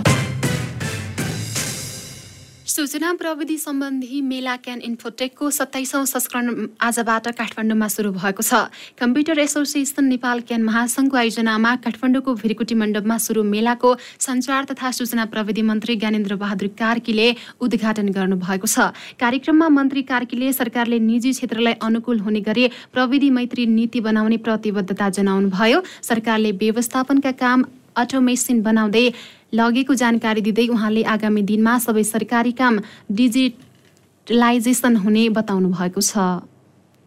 सूचना 2.81 3.13
प्रविधि 3.13 3.57
सम्बन्धी 3.59 4.21
मेला 4.25 4.55
क्यान 4.57 4.81
इन्फोटेकको 4.81 5.49
सत्ताइसौँ 5.53 6.05
संस्करण 6.07 6.47
आजबाट 6.81 7.27
काठमाडौँमा 7.37 7.89
सुरु 7.93 8.11
भएको 8.13 8.43
छ। 8.43 8.73
कम्प्युटर 8.97 9.39
एसोसिएसन 9.39 10.05
नेपाल 10.09 10.41
क्यान 10.49 10.63
महासङ्घको 10.65 11.17
आयोजनामा 11.17 11.75
काठमाडौँको 11.85 12.35
भिरकुटी 12.41 12.75
मण्डपमा 12.81 13.17
सुरु 13.21 13.43
मेलाको 13.45 13.91
सञ्चार 14.25 14.65
तथा 14.73 14.91
सूचना 14.97 15.25
प्रविधि 15.29 15.63
मन्त्री 15.63 15.97
ज्ञानेन्द्र 16.01 16.37
बहादुर 16.41 16.69
कार्कीले 16.81 17.29
उद्घाटन 17.61 18.09
गर्नुभएको 18.17 18.67
छ। 18.67 18.89
कार्यक्रममा 19.21 19.69
मन्त्री 19.77 20.03
कार्कीले 20.09 20.53
सरकारले 20.55 20.99
निजी 21.05 21.33
क्षेत्रलाई 21.37 21.77
अनुकूल 21.85 22.25
हुने 22.25 22.41
गरी 22.49 22.65
प्रविधि 22.97 23.31
मैत्री 23.37 23.67
नीति 23.77 24.01
बनाउने 24.01 24.41
प्रतिबद्धता 24.41 25.11
जनाउनुभयो। 25.21 25.83
सरकारले 26.01 26.53
व्यवस्थापनका 26.57 27.33
काम 27.45 27.65
अटोमेसिन 28.02 28.62
बनाउँदै 28.62 29.07
लगेको 29.54 29.95
जानकारी 30.02 30.40
दिँदै 30.42 30.66
उहाँले 30.69 31.02
आगामी 31.14 31.42
दिनमा 31.49 31.78
सबै 31.80 32.04
सरकारी 32.07 32.52
काम 32.61 32.78
डिजिटलाइजेसन 33.19 34.97
हुने 35.04 35.28
बताउनु 35.37 35.69
भएको 35.75 36.00
छ। 36.02 36.49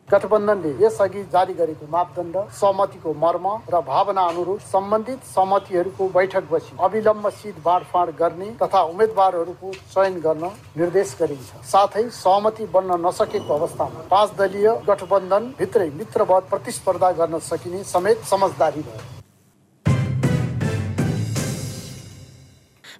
गठबन्धनले 0.09 0.71
यसअघि 0.83 1.21
जारी 1.33 1.53
गरेको 1.55 1.85
मापदण्ड 1.91 2.35
सहमतिको 2.53 3.13
मर्म 3.15 3.45
र 3.71 3.79
भावना 3.87 4.21
अनुरूप 4.31 4.59
सम्बन्धित 4.71 5.23
सहमतिहरूको 5.29 6.07
बैठक 6.17 6.51
बसी 6.51 6.75
अविलम्ब 6.79 7.29
सिट 7.31 7.55
बाँडफाँड 7.63 8.11
गर्ने 8.19 8.49
तथा 8.61 8.81
उम्मेद्वारहरूको 8.91 9.71
चयन 9.95 10.19
गर्न 10.19 10.51
निर्देश 10.75 11.15
गरिन्छ। 11.21 11.63
साथै 11.71 12.05
सहमति 12.19 12.65
बन्न 12.75 12.99
नसकेको 13.07 13.53
अवस्थामा 13.55 14.05
पाँच 14.11 14.37
दलीय 14.37 14.69
गठबन्धन 14.89 15.51
भित्रै 15.59 15.89
मित्रवत 15.97 16.49
प्रतिस्पर्धा 16.51 17.11
गर्न 17.17 17.39
सकिने 17.49 17.83
समेत 17.87 18.23
समझदारी 18.27 18.81
भयो 18.83 19.12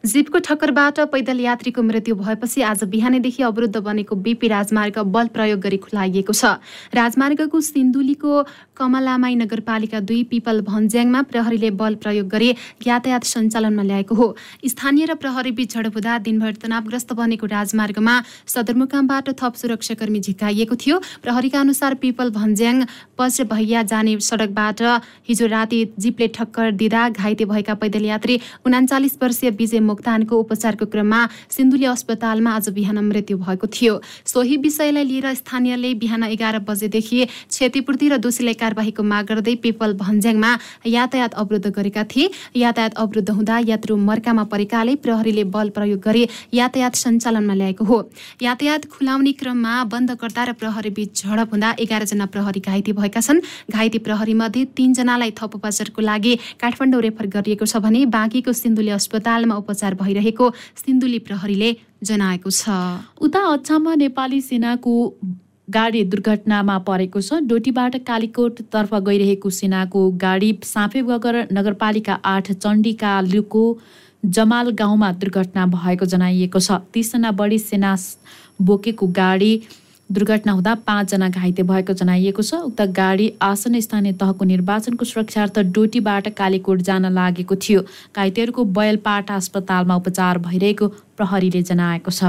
जीपको 0.04 0.40
ठक्करबाट 0.44 1.00
पैदल 1.12 1.40
यात्रीको 1.40 1.82
मृत्यु 1.82 2.16
भएपछि 2.16 2.62
आज 2.62 2.84
बिहानैदेखि 2.86 3.44
अवरुद्ध 3.44 3.78
बनेको 3.78 4.16
बिपी 4.16 4.48
राजमार्ग 4.48 4.98
बल 5.08 5.28
प्रयोग 5.32 5.60
गरी 5.60 5.78
खुलाइएको 5.80 6.34
छ। 6.34 6.60
राजमार्गको 6.92 7.62
सिन्धुलीको 7.64 8.44
कमलामाई 8.76 9.36
नगरपालिका 9.36 10.00
दुई 10.02 10.24
पिपल 10.28 10.60
भन्ज्याङमा 10.62 11.22
प्रहरीले 11.24 11.70
बल 11.80 11.96
प्रयोग 12.04 12.28
गरी 12.28 12.50
यातायात 12.84 13.24
सञ्चालनमा 13.24 13.84
ल्याएको 13.84 14.16
हो। 14.16 14.28
स्थानीय 14.68 15.06
र 15.06 15.16
प्रहरी 15.16 15.52
बीच 15.54 15.72
झडप 15.72 15.96
हुँदा 15.96 16.18
दिनभर 16.20 16.60
तनावग्रस्त 16.60 17.14
बनेको 17.14 17.48
राजमार्गमा 17.48 18.16
सदरमुकामबाट 18.48 19.30
थप 19.40 19.56
सुरक्षाकर्मी 19.56 20.20
झिकाइएको 20.20 20.76
थियो। 20.84 21.00
प्रहरीका 21.24 21.60
अनुसार 21.62 21.96
पिपल 22.04 22.36
भन्ज्याङ 22.36 22.84
पच 23.16 23.42
भैया 23.48 23.88
जाने 23.88 24.20
सडकबाट 24.20 24.84
हिजो 25.32 25.48
राति 25.48 25.82
जीपले 25.96 26.28
ठक्कर 26.36 26.72
दिँदा 26.76 27.08
घाइते 27.16 27.46
भएका 27.48 27.80
पैदल 27.80 28.12
यात्री 28.12 28.40
उनाचालिस 28.68 29.18
वर्षीय 29.24 29.56
विजय 29.56 29.92
मोक्तानको 29.94 30.34
उपचारको 30.36 30.86
क्रममा 30.90 31.22
सिन्धुली 31.50 31.86
अस्पतालमा 31.88 32.52
आज 32.52 32.70
बिहान 32.74 32.98
मृत्यु 33.06 33.38
भएको 33.38 33.68
थियो। 33.70 33.94
सोही 34.26 34.58
विषयलाई 34.58 35.04
लिएर 35.06 35.34
स्थानीयले 35.36 35.94
बिहान 36.02 36.24
एघार 36.26 36.60
बजेदेखि 36.66 37.26
क्षतिपूर्ति 37.26 38.08
र 38.10 38.18
दोषीलाई 38.18 38.54
कारवाहीको 38.58 39.04
माग 39.04 39.26
गर्दै 39.30 39.56
पिपल 39.64 39.94
भन्ज्याङमा 39.96 40.52
यातायात 40.88 41.34
अवरुद्ध 41.36 41.68
गरेका 41.70 42.04
थिए। 42.06 42.30
यातायात 42.56 42.94
अवरुद्ध 42.96 43.30
हुँदा 43.30 43.58
यात्रु 43.70 43.96
मर्कामा 44.00 44.44
परेकाले 44.50 44.96
प्रहरीले 45.04 45.44
बल 45.54 45.70
प्रयोग 45.70 46.00
गरी 46.00 46.24
यातायात 46.54 46.96
सञ्चालनमा 46.96 47.54
ल्याएको 47.54 47.84
हो। 47.86 47.98
यातायात 48.42 48.86
खुलाउने 48.90 49.32
क्रममा 49.40 49.74
बन्दकर्ता 49.94 50.44
र 50.44 50.52
प्रहरी 50.58 50.90
बीच 50.90 51.22
झडप 51.22 51.50
हुँदा 51.54 51.70
एघारजना 51.80 52.26
प्रहरी 52.34 52.60
घाइते 52.62 52.92
भएका 52.94 53.22
छन्। 53.22 53.44
घाइते 53.70 53.98
प्रहरी 54.00 54.34
मध्ये 54.34 54.66
तीनजनालाई 54.78 55.32
थप 55.38 55.56
उपचारको 55.56 56.02
लागि 56.02 56.34
काठमाडौँ 56.62 57.02
रेफर 57.02 57.26
गरिएको 57.36 57.66
छ 57.66 57.84
भने 57.84 58.06
बाँकीको 58.08 58.52
सिन्धुली 58.54 58.92
अस्पतालमा 58.96 59.56
उपचार 59.56 59.83
उपचार 59.84 59.96
भइरहेको 59.96 60.50
सिन्धुली 60.76 61.20
प्रहरीले 61.20 61.76
जनाएको 62.02 62.50
छ। 62.50 62.70
उता 63.20 63.40
अछाममा 63.54 63.96
नेपाली 63.96 64.40
सेनाको 64.42 64.94
गाडी 65.68 66.04
दुर्घटनामा 66.06 66.78
परेको 66.88 67.20
छ। 67.20 67.44
डोटीबाट 67.44 67.96
कालीकोटतर्फ 68.08 68.94
गइरहेको 69.04 69.50
सेनाको 69.52 70.02
गाडी 70.16 70.50
साँपेगगर 70.64 71.36
नगरपालिका 71.52 72.14
आठ 72.24 72.52
चण्डीकालुको 72.54 73.64
जमाल 74.24 74.72
गाउँमा 74.80 75.12
दुर्घटना 75.20 75.66
भएको 75.76 76.06
जनाइएको 76.08 76.60
छ। 76.60 76.80
तिसजना 76.94 77.32
बढी 77.36 77.60
सेना 77.60 77.96
बोकेको 78.64 79.08
गाडी 79.12 79.54
दुर्घटना 80.10 80.52
हुँदा 80.52 80.74
पाँचजना 80.86 81.28
घाइते 81.30 81.64
भएको 81.64 81.94
जनाइएको 81.94 82.42
छ। 82.42 82.54
उक्त 82.66 82.82
गाडी 82.94 83.28
आसन 83.42 83.80
स्थानीय 83.80 84.14
तहको 84.14 84.46
निर्वाचनको 84.46 85.06
सुरक्षार्थ 85.06 85.60
डोटीबाट 85.74 86.28
कालीकोट 86.38 86.82
जान 86.82 87.06
लागेको 87.14 87.56
थियो। 87.58 87.82
घाइतेहरूको 88.16 88.64
बयलपाटा 88.78 89.36
अस्पतालमा 89.36 89.96
उपचार 89.96 90.38
भइरहेको 90.46 90.88
प्रहरीले 91.18 91.62
जनाएको 91.64 92.12
छ। 92.12 92.24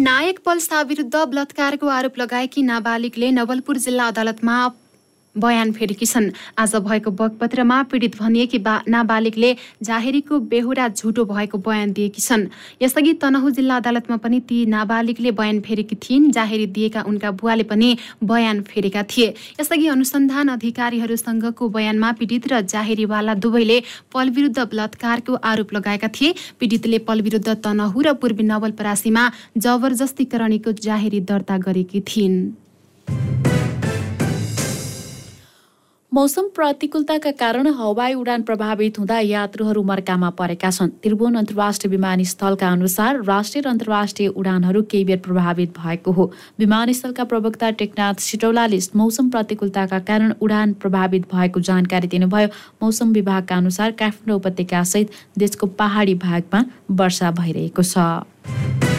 नायक 0.00 0.38
पल्सा 0.44 0.82
विरुद्ध 0.82 1.14
बलात्कारको 1.14 1.86
आरोप 1.88 2.18
लगाएकी 2.18 2.62
नाबालिगले 2.62 3.30
नवलपुर 3.30 3.76
जिल्ला 3.78 4.06
अदालतमा 4.08 4.56
बयान 5.36 5.72
फेरेकी 5.72 6.06
छन्। 6.06 6.30
आज 6.58 6.74
भएको 6.76 7.10
बगपत्रमा 7.10 7.82
पीडित 7.82 8.16
भनिएकी 8.18 8.58
बा 8.58 8.74
नाबालिगले 8.88 9.56
जाहेरीको 9.82 10.38
बेहुरा 10.50 10.88
झुटो 10.88 11.24
भएको 11.24 11.58
बयान 11.58 11.92
दिएकी 11.92 12.22
छन्। 12.22 12.46
यसअघि 12.82 13.12
तनहु 13.14 13.50
जिल्ला 13.50 13.76
अदालतमा 13.76 14.16
पनि 14.16 14.40
ती 14.40 14.64
नाबालिगले 14.66 15.30
बयान 15.32 15.60
फेरेकी 15.60 15.96
थिइन् 15.96 16.30
जाहेरी 16.32 16.66
दिएका 16.68 17.02
उनका 17.02 17.30
बुवाले 17.32 17.62
पनि 17.62 17.96
बयान 18.24 18.62
फेरेका 18.62 19.02
थिए। 19.06 19.34
यसअघि 19.60 19.86
अनुसन्धान 19.88 20.48
अधिकारीहरूसँगको 20.50 21.68
बयानमा 21.68 22.12
पीडित 22.12 22.52
र 22.52 22.60
जाहेरीवाला 22.62 23.34
दुवैले 23.36 23.82
पल 24.12 24.30
विरुद्ध 24.30 24.58
बलात्कारको 24.60 25.34
आरोप 25.34 25.74
लगाएका 25.74 26.08
थिए। 26.10 26.34
पीडितले 26.60 26.98
पल 27.06 27.20
विरुद्ध 27.20 27.48
तनहु 27.64 28.02
र 28.02 28.12
पूर्वी 28.14 28.42
नवलपरासीमा 28.42 29.30
जबरजस्तीकरणीको 29.56 30.72
जाहेरी 30.72 31.20
दर्ता 31.22 31.58
गरेकी 31.58 32.00
थिइन्। 32.08 32.36
मौसम 36.12 36.46
प्रतिकूलताका 36.54 37.30
कारण 37.30 37.66
हवाई 37.78 38.14
उडान 38.14 38.42
प्रभावित 38.42 38.98
हुँदा 38.98 39.18
यात्रुहरू 39.20 39.82
मर्कामा 39.82 40.30
परेका 40.34 40.70
छन्। 40.70 40.88
त्रिभुवन 41.02 41.34
अन्तर्राष्ट्रिय 41.36 41.90
विमानस्थलका 41.90 42.68
अनुसार 42.68 43.22
राष्ट्रिय 43.22 43.62
र 43.62 43.68
अन्तर्राष्ट्रिय 43.68 44.28
उडानहरू 44.34 44.82
केही 44.90 45.04
बेर 45.04 45.18
प्रभावित 45.22 45.78
भएको 45.78 46.12
हो। 46.12 46.30
विमानस्थलका 46.58 47.24
प्रवक्ता 47.24 47.70
टेकनाथ 47.78 48.26
सिटौलाले 48.26 48.80
मौसम 48.96 49.30
प्रतिकूलताका 49.30 49.98
कारण 50.02 50.34
उडान 50.42 50.72
प्रभावित 50.82 51.30
भएको 51.30 51.60
जानकारी 51.62 52.08
दिनुभयो। 52.08 52.48
मौसम 52.82 53.12
विभागका 53.12 53.56
अनुसार 53.56 53.90
काठमाडौँ 53.94 54.36
उपत्यकासहित 54.36 55.10
देशको 55.38 55.66
पहाडी 55.78 56.14
भागमा 56.26 56.64
वर्षा 56.90 57.30
भइरहेको 57.38 57.82
छ। 57.84 58.89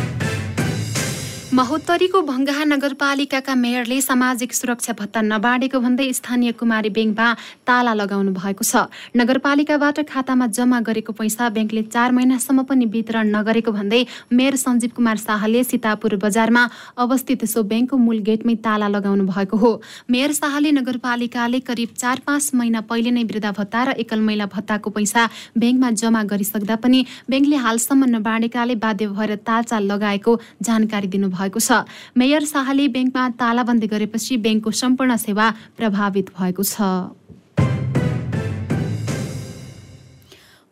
महोत्तरीको 1.61 2.19
भङ्गाहा 2.27 2.63
नगरपालिकाका 2.65 3.53
मेयरले 3.55 3.97
सामाजिक 4.01 4.53
सुरक्षा 4.59 4.93
भत्ता 4.99 5.21
नबाँडेको 5.23 5.79
भन्दै 5.81 6.05
स्थानीय 6.19 6.51
कुमारी 6.57 6.89
ब्याङ्कमा 6.89 7.27
ताला 7.69 7.93
लगाउनु 8.01 8.31
भएको 8.33 8.65
छ। 8.65 8.89
नगरपालिकाबाट 9.13 9.97
खातामा 10.11 10.47
जम्मा 10.57 10.79
गरेको 10.87 11.13
पैसा 11.19 11.49
ब्याङ्कले 11.53 11.83
चार 11.93 12.15
महिनासम्म 12.17 12.63
पनि 12.65 12.85
वितरण 12.95 13.29
नगरेको 13.35 13.71
भन्दै 13.77 14.01
मेयर 14.33 14.55
सञ्जीव 14.63 14.91
कुमार 14.97 15.17
शाहले 15.25 15.61
सीतापुर 15.69 16.15
बजारमा 16.25 16.63
अवस्थित 17.05 17.45
सो 17.53 17.63
ब्याङ्कको 17.69 18.01
मूल 18.05 18.25
गेटमै 18.29 18.55
ताला 18.65 18.89
लगाउनु 18.95 19.27
भएको 19.29 19.61
हो। 19.65 19.71
मेयर 20.09 20.33
शाहले 20.39 20.73
नगरपालिकाले 20.79 21.61
करिब 21.69 21.93
चार 22.01 22.25
पाँच 22.25 22.49
महिना 22.57 22.81
पहिले 22.89 23.13
नै 23.19 23.23
वृद्धा 23.33 23.53
भत्ता 23.59 23.83
र 23.83 23.95
एकल 24.05 24.25
महिला 24.31 24.49
भत्ताको 24.55 24.95
पैसा 24.97 25.29
ब्याङ्कमा 25.61 25.93
जम्मा 26.01 26.25
गरिसक्दा 26.33 26.81
पनि 26.81 27.05
ब्याङ्कले 27.29 27.63
हालसम्म 27.67 28.11
नबाँडेकाले 28.17 28.81
बाध्य 28.87 29.13
भएर 29.13 29.37
तालचाल 29.45 29.89
लगाएको 29.93 30.37
जानकारी 30.71 31.13
दिनुभयो 31.13 31.49
भएको 31.51 31.59
छ। 31.59 31.83
मेयर 32.17 32.43
शाहले 32.47 32.87
ब्याङ्कमा 32.87 33.23
तालाबन्दी 33.35 33.87
गरेपछि 33.87 34.37
ब्याङ्कको 34.39 34.71
सम्पूर्ण 34.71 35.11
सेवा 35.19 35.45
प्रभावित 35.77 36.27
भएको 36.31 36.63
छ। 36.63 36.75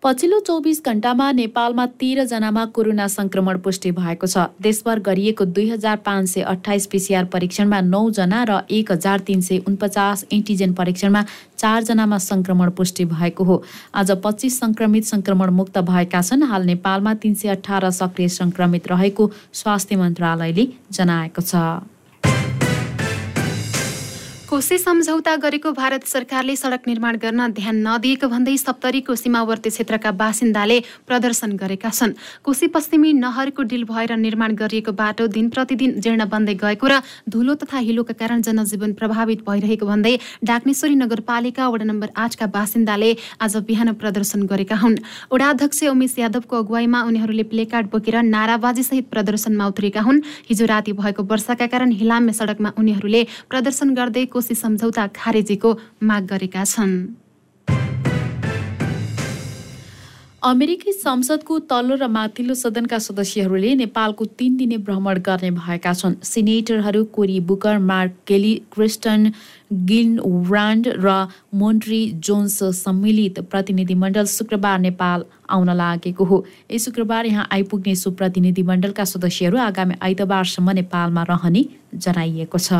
पछिल्लो 0.03 0.39
चौबिस 0.39 0.79
घण्टामा 0.85 1.31
नेपालमा 1.31 1.85
तेह्रजनामा 1.99 2.63
कोरोना 2.75 3.07
संक्रमण 3.09 3.57
पुष्टि 3.59 3.91
भएको 3.91 4.27
छ। 4.27 4.45
देशभर 4.63 4.99
गरिएको 5.03 5.45
दुई 5.45 5.69
हजार 5.69 5.97
पाँच 6.05 6.29
सय 6.29 6.41
अठाइस 6.47 6.85
पिसिआर 6.87 7.25
परीक्षणमा 7.25 7.79
नौजना 7.83 8.43
र 8.43 8.61
एक 8.71 8.91
हजार 8.91 9.19
तिन 9.27 9.41
सय 9.41 9.57
उनपचास 9.67 10.25
एन्टिजेन 10.31 10.73
परीक्षणमा 10.73 11.25
चारजनामा 11.57 12.17
संक्रमण 12.17 12.69
पुष्टि 12.79 13.05
भएको 13.11 13.43
हो। 13.43 13.61
आज 13.93 14.11
पच्चिस 14.23 14.59
संक्रमित 14.59 15.03
संक्रमण 15.03 15.49
मुक्त 15.51 15.77
भएका 15.83 16.21
छन्। 16.21 16.47
हाल 16.47 16.65
नेपालमा 16.65 17.13
तिन 17.19 17.33
सय 17.35 17.59
अठार 17.59 17.89
सक्रिय 17.91 18.27
संक्रमित 18.39 18.87
रहेको 18.87 19.31
स्वास्थ्य 19.53 19.95
मन्त्रालयले 19.97 20.67
जनाएको 20.91 21.41
छ। 21.43 21.55
कोशी 24.49 24.77
सम्झौता 24.77 25.35
गरेको 25.35 25.71
भारत 25.77 26.05
सरकारले 26.09 26.55
सडक 26.57 26.87
निर्माण 26.87 27.17
गर्न 27.21 27.47
ध्यान 27.53 27.75
नदिएको 27.87 28.27
भन्दै 28.27 28.55
सप्तरीको 28.57 29.15
सीमावर्ती 29.15 29.69
क्षेत्रका 29.69 30.11
बासिन्दाले 30.17 30.77
प्रदर्शन 31.05 31.51
गरेका 31.53 31.89
छन्। 31.89 32.13
कोशी 32.41 32.67
पश्चिमी 32.73 33.11
नहरको 33.13 33.61
डिल 33.69 33.83
भएर 33.85 34.15
निर्माण 34.17 34.55
गरिएको 34.57 34.91
बाटो 34.91 35.27
दिन 35.29 35.49
प्रतिदिन 35.53 35.91
जीर्ण 36.01 36.25
बन्दै 36.25 36.55
गएको 36.65 36.87
र 36.89 36.97
धुलो 37.29 37.53
तथा 37.61 37.77
हिलोका 37.77 38.13
कारण 38.17 38.41
जनजीवन 38.41 38.93
प्रभावित 38.97 39.45
भइरहेको 39.45 39.85
भन्दै 39.85 40.15
डाक्नेश्वरी 40.41 40.95
नगरपालिका 40.97 41.69
वडा 41.69 41.85
नम्बर 41.85 42.09
आठका 42.17 42.45
बासिन्दाले 42.49 43.11
आज 43.45 43.57
बिहान 43.69 43.93
प्रदर्शन 44.01 44.49
गरेका 44.49 44.75
हुन्। 44.81 44.97
वडाध्यक्ष 45.29 45.83
उमेश 45.93 46.17
यादवको 46.17 46.55
अगुवाईमा 46.57 47.03
उनीहरूले 47.05 47.45
प्लेकार्ड 47.53 47.93
बोकेर 47.93 48.17
नाराबाजीसहित 48.33 49.13
प्रदर्शनमा 49.13 49.69
उत्रेका 49.69 50.01
हुन्। 50.01 50.25
हिजो 50.49 50.65
राति 50.65 50.97
भएको 50.97 51.29
वर्षाका 51.29 51.69
कारण 51.69 51.93
हिलामे 52.01 52.33
सडकमा 52.33 52.73
उनीहरूले 52.81 53.23
प्रदर्शन 53.45 53.93
गर्दै 53.93 54.25
कोशी 54.39 54.55
सम्झौता 54.55 55.07
खारेजीको 55.15 55.77
माग 56.01 56.23
गरेका 56.27 56.63
छन्। 56.65 56.93
अमेरिकी 60.39 60.91
संसदको 60.95 61.57
तल्लो 61.67 61.95
र 61.99 62.07
माथिल्लो 62.07 62.55
सदनका 62.55 62.97
सदस्यहरूले 62.97 63.73
नेपालको 63.75 64.25
तीन 64.39 64.55
दिने 64.57 64.77
भ्रमण 64.87 65.19
गर्ने 65.19 65.49
भएका 65.51 65.93
छन्। 65.93 66.15
सिनेटरहरू 66.23 67.03
Cory 67.11 67.39
Booker 67.43 67.77
Mark 67.83 68.13
Kelly 68.27 68.53
Kirsten 68.71 69.31
Gillibrand 70.47 70.87
र 70.95 71.27
मोन्ट्री 71.51 71.99
जोन्स 72.23 72.57
सम्मिलित 72.79 73.39
प्रतिनिधिमण्डल 73.51 74.25
शुक्रबार 74.31 74.79
नेपाल 74.79 75.25
आउन 75.51 75.69
लागेको 75.75 76.23
हो। 76.23 76.37
यस 76.71 76.85
शुक्रबार 76.85 77.25
यहाँ 77.25 77.47
आइपुग्ने 77.51 77.95
सो 77.95 78.11
प्रतिनिधिमण्डलका 78.15 79.03
सदस्यहरू 79.03 79.57
आगामी 79.67 79.99
आइतबारसम्म 79.99 80.79
नेपालमा 80.79 81.23
रहने 81.29 81.65
जनाइएको 81.99 82.57
छ। 82.59 82.73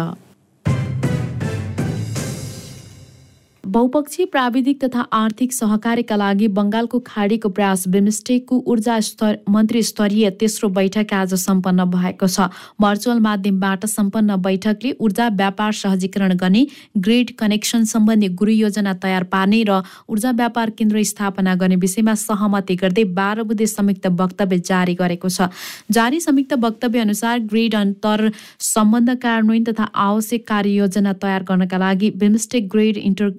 बहुपक्षीय 3.70 4.26
प्राविधिक 4.26 4.84
तथा 4.84 5.02
आर्थिक 5.14 5.52
सहकार्यका 5.54 6.16
लागि 6.16 6.48
बङ्गालको 6.54 7.00
खाडीको 7.08 7.50
प्रयास 7.50 7.88
बिमस्टेकको 7.88 8.58
ऊर्जा 8.68 9.00
स्तर 9.08 9.36
मन्त्री 9.50 9.82
स्तरीय 9.84 10.30
तेस्रो 10.40 10.70
बैठक 10.78 11.14
आज 11.14 11.34
सम्पन्न 11.38 11.86
भएको 11.92 12.28
छ। 12.28 12.48
भर्चुअल 12.82 13.20
माध्यमबाट 13.26 13.86
सम्पन्न 13.88 14.36
बैठकले 14.42 14.94
ऊर्जा 15.00 15.28
व्यापार 15.42 15.74
सहजीकरण 15.82 16.34
गर्ने 16.36 16.66
ग्रिड 17.00 17.34
कनेक्सन 17.40 17.84
सम्बन्धी 17.92 18.30
गुरु 18.42 18.52
योजना 18.54 18.94
तयार 19.04 19.24
पार्ने 19.30 19.62
र 19.70 19.78
ऊर्जा 20.10 20.32
व्यापार 20.42 20.70
केन्द्र 20.82 21.04
स्थापना 21.12 21.56
गर्ने 21.62 21.76
विषयमा 21.86 22.16
सहमति 22.24 22.76
गर्दै 22.82 23.04
बाह्र 23.22 23.44
बुधे 23.54 23.68
संयुक्त 23.68 24.08
वक्तव्य 24.24 24.60
जारी 24.72 24.98
गरेको 25.04 25.30
छ। 25.30 25.50
जारी 25.92 26.20
संयुक्त 26.22 26.58
वक्तव्य 26.66 27.06
अनुसार 27.06 27.46
ग्रिड 27.54 27.76
अन्तर 27.76 28.32
सम्बन्ध 28.72 29.16
कार्यान्वयन 29.22 29.70
तथा 29.70 29.90
आवश्यक 30.08 30.48
कार्ययोजना 30.48 31.14
तयार 31.22 31.50
गर्नका 31.54 31.84
लागि 31.86 32.12
BIMSTEC 32.18 32.70
grid 32.70 32.98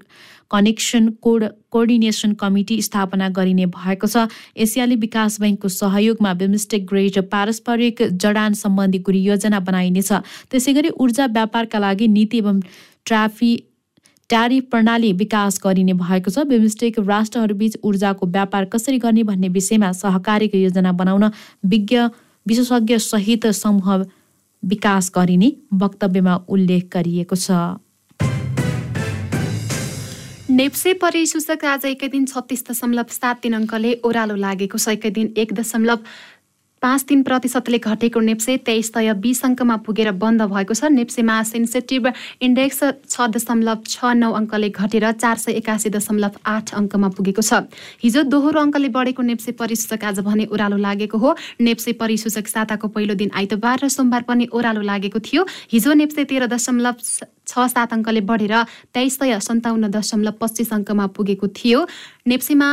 interconnection 0.51 1.09
code 1.23 1.45
coordination 1.71 2.33
committee 2.35 2.81
स्थापना 2.83 3.29
गरिने 3.31 3.67
भएको 3.69 4.07
छ। 4.07 4.27
एसियाली 4.57 4.97
विकास 4.97 5.41
बैङ्कको 5.41 5.69
सहयोगमा 5.71 6.35
बिमस्टेक 6.35 6.87
ग्रेड 6.87 7.19
पारस्परिक 7.31 8.03
जडान 8.19 8.53
सम्बन्धी 8.57 8.99
गुरु 9.07 9.19
योजना 9.21 9.61
बनाइनेछ। 9.61 10.13
त्यसै 10.51 10.73
गरी 10.75 10.89
ऊर्जा 10.99 11.27
व्यापारका 11.33 11.79
लागि 11.79 12.09
नीति 12.09 12.39
एवं 12.39 12.61
ट्राफी 13.07 13.53
ट्यारिफ 14.31 14.65
प्रणाली 14.71 15.13
विकास 15.21 15.61
गरिने 15.65 15.93
भएको 15.99 16.31
छ। 16.31 16.47
बिमस्टेक 16.47 16.99
राष्ट्रहरूबीच 17.03 17.77
ऊर्जाको 17.83 18.27
व्यापार 18.29 18.65
कसरी 18.71 18.99
गर्ने 18.99 19.23
भन्ने 19.27 19.49
विषयमा 19.51 19.91
सहकारीको 19.99 20.59
योजना 20.59 20.93
बनाउन 20.95 21.31
विज्ञ 21.67 21.99
विशेषज्ञ 22.47 22.99
सहित 23.01 23.47
समूह 23.57 24.05
विकास 24.63 25.11
गरिने 25.15 25.49
वक्तव्यमा 25.75 26.35
उल्लेख 26.49 26.89
गरिएको 26.95 27.37
छ। 27.37 27.51
नेप्से 30.61 30.93
परिसूचक 31.01 31.65
आज 31.65 31.85
एकै 31.89 32.09
दिन 32.13 32.25
छत्तिस 32.29 32.65
दशमलव 32.65 33.13
सात 33.13 33.39
तिन 33.45 33.55
अङ्कले 33.59 33.93
ओह्रालो 34.05 34.35
लागेको 34.41 34.79
छ 34.79 34.93
एकै 34.93 35.11
दिन 35.19 35.29
एक 35.43 35.55
दशमलव 35.57 36.03
पाँच 36.83 37.05
तिन 37.09 37.23
प्रतिशतले 37.23 37.79
घटेको 37.79 38.21
नेप्से 38.21 38.57
तेइस 38.65 38.93
सय 38.93 39.13
बिस 39.21 39.45
अङ्कमा 39.45 39.77
पुगेर 39.85 40.11
बन्द 40.17 40.43
भएको 40.49 40.75
छ। 40.75 40.89
नेप्सेमा 40.91 41.37
सेन्सेटिभ 41.45 42.07
इन्डेक्स 42.41 42.81
छ 43.05 43.27
दशमलव 43.37 43.85
छ 43.85 44.13
नौ 44.17 44.33
अङ्कले 44.33 44.69
घटेर 44.73 45.05
चार 45.21 45.37
सय 45.37 45.61
एकासी 45.61 45.91
दशमलव 45.93 46.41
आठ 46.47 46.73
अङ्कमा 46.81 47.09
पुगेको 47.17 47.43
छ। 47.45 47.69
हिजो 48.01 48.23
दोहोरो 48.33 48.61
अङ्कले 48.61 48.89
बढेको 48.97 49.23
नेप्से 49.23 49.53
परिसूचक 49.61 50.05
आज 50.05 50.21
भने 50.25 50.45
ओह्रालो 50.49 50.77
लागेको 50.81 51.19
हो। 51.21 51.35
नेप्से 51.61 51.93
परिसूचक 52.01 52.49
साताको 52.49 52.89
पहिलो 52.89 53.15
दिन 53.15 53.31
आइतबार 53.37 53.85
र 53.85 53.89
सोमबार 53.93 54.23
पनि 54.25 54.49
ओह्रालो 54.49 54.81
लागेको 54.81 55.21
थियो। 55.21 55.45
हिजो 55.73 55.93
नेप्से 56.01 56.25
तेह्र 56.25 56.49
दशमलव 56.49 56.97
छ 57.45 57.53
सात 57.69 57.93
अङ्कले 57.93 58.21
बढेर 58.25 58.55
तेइस 58.97 59.21
सय 59.21 59.37
सन्ताउन्न 59.37 59.93
दशमलव 59.93 60.35
पच्चिस 60.41 60.73
अङ्कमा 60.73 61.07
पुगेको 61.13 61.47
थियो। 61.53 61.85
नेप्सेमा 62.25 62.69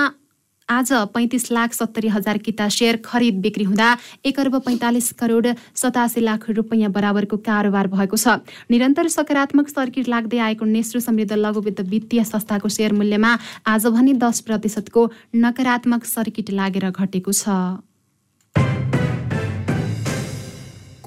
आज 0.69 0.91
पैँतिस 1.13 1.51
लाख 1.51 1.73
सत्तरी 1.73 2.07
हजार 2.07 2.37
किता 2.37 2.67
सेयर 2.69 2.97
खरिद 3.05 3.35
बिक्री 3.41 3.63
हुँदा 3.63 3.95
एक 4.25 4.39
अर्ब 4.39 4.55
पैँतालिस 4.61 5.11
करोड 5.19 5.47
सतासी 5.75 6.21
लाख 6.21 6.49
रुपियाँ 6.49 6.91
बराबरको 6.91 7.37
कारोबार 7.39 7.87
भएको 7.87 8.17
छ। 8.17 8.35
निरन्तर 8.67 9.07
सकारात्मक 9.07 9.69
सर्किट 9.69 10.07
लाग्दै 10.07 10.37
आएको 10.37 10.65
नेश्रु 10.67 10.99
समृद्ध 10.99 11.33
लघुवित्त 11.33 11.81
वित्तीय 11.87 12.23
संस्थाको 12.25 12.69
सेयर 12.69 12.93
मूल्यमा 12.93 13.37
आज 13.65 13.85
भने 13.87 14.13
दस 14.19 14.39
प्रतिशतको 14.43 15.09
नकारात्मक 15.39 16.05
सर्किट 16.05 16.51
लागेर 16.51 16.89
घटेको 16.91 17.31
छ। 17.31 17.47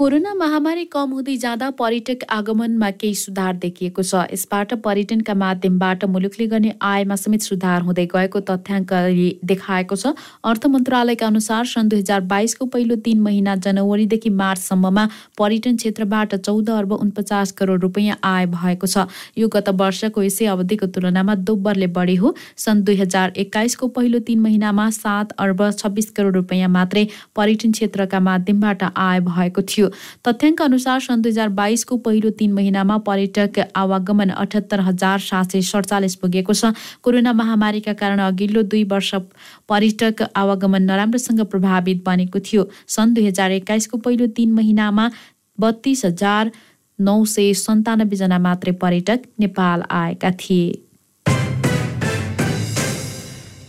कोरोना 0.00 0.32
महामारी 0.34 0.84
कम 0.88 1.10
हुँदै 1.12 1.36
जाँदा 1.36 1.68
पर्यटक 1.76 2.22
आगमनमा 2.32 2.90
केही 2.90 3.14
सुधार 3.14 3.56
देखिएको 3.60 4.02
छ। 4.02 4.32
यसबाट 4.32 4.72
पर्यटनका 4.80 5.34
माध्यमबाट 5.34 6.04
मुलुकले 6.08 6.46
गर्ने 6.48 6.72
आयमा 6.80 7.16
समेत 7.20 7.42
सुधार 7.44 7.82
हुँदै 7.84 8.06
गएको 8.08 8.40
तथ्याङ्कले 8.40 9.28
देखाएको 9.44 9.96
छ। 9.96 10.12
अर्थ 10.42 10.66
मन्त्रालयका 10.72 11.26
अनुसार 11.26 11.64
सन् 11.72 11.88
दुई 11.90 12.00
हजार 12.00 12.20
बाइसको 12.32 12.66
पहिलो 12.72 12.96
तीन 13.04 13.20
महिना 13.20 13.56
जनवरीदेखि 13.60 14.30
मार्चसम्ममा 14.40 15.04
पर्यटन 15.36 15.76
क्षेत्रबाट 15.76 16.34
चौध 16.48 16.70
अर्ब 16.70 16.92
उनपचास 16.96 17.52
करोड 17.60 17.84
रुपियाँ 17.84 18.16
आय 18.24 18.46
भएको 18.56 18.86
छ। 18.86 19.04
यो 19.36 19.48
गत 19.52 19.68
वर्षको 19.84 20.22
यसै 20.22 20.48
अवधिको 20.54 20.86
तुलनामा 20.96 21.34
दोब्बरले 21.44 21.90
बढी 22.00 22.16
हो। 22.16 22.34
सन् 22.56 22.82
दुई 22.88 22.96
हजार 23.04 23.36
एक्काइसको 23.36 23.92
पहिलो 24.00 24.24
तीन 24.24 24.40
महिनामा 24.48 24.88
सात 24.96 25.36
अर्ब 25.38 25.70
छब्बिस 25.76 26.10
करोड 26.16 26.42
रुपियाँ 26.42 26.72
मात्रै 26.80 27.06
पर्यटन 27.36 27.78
क्षेत्रका 27.78 28.24
माध्यमबाट 28.32 28.88
आय 28.96 29.20
भएको 29.28 29.68
थियो। 29.68 29.88
तथ्याङ्क 30.26 30.62
अनुसार 30.62 31.00
सन् 31.00 31.22
दुई 31.22 31.32
हजार 31.32 31.48
बाइसको 31.58 31.96
पहिलो 32.06 32.30
तीन 32.38 32.52
महिनामा 32.52 32.96
पर्यटक 33.08 33.58
आवागमन 33.76 34.28
अठहत्तर 34.36 34.80
हजार 34.80 35.18
सात 35.20 35.52
सय 35.52 35.60
सडचालिस 35.62 36.14
पुगेको 36.16 36.54
छ। 36.54 36.72
कोरोना 37.02 37.32
महामारीका 37.32 37.92
कारण 37.94 38.18
अघिल्लो 38.20 38.62
दुई 38.62 38.84
वर्ष 38.84 39.14
पर्यटक 39.68 40.22
आवागमन 40.36 40.82
नराम्रोसँग 40.82 41.40
प्रभावित 41.46 42.04
बनेको 42.06 42.40
थियो। 42.40 42.68
सन् 42.88 43.14
दुई 43.14 43.26
हजार 43.26 43.50
एक्काइसको 43.52 43.98
पहिलो 43.98 44.26
तीन 44.36 44.52
महिनामा 44.52 45.10
बत्तीस 45.58 46.04
हजार 46.04 46.50
नौ 46.98 47.24
सय 47.24 47.52
सन्तानब्बेजना 47.54 48.38
मात्रै 48.38 48.72
पर्यटक 48.76 49.20
नेपाल 49.40 49.82
आएका 49.90 50.30
थिए। 50.40 50.89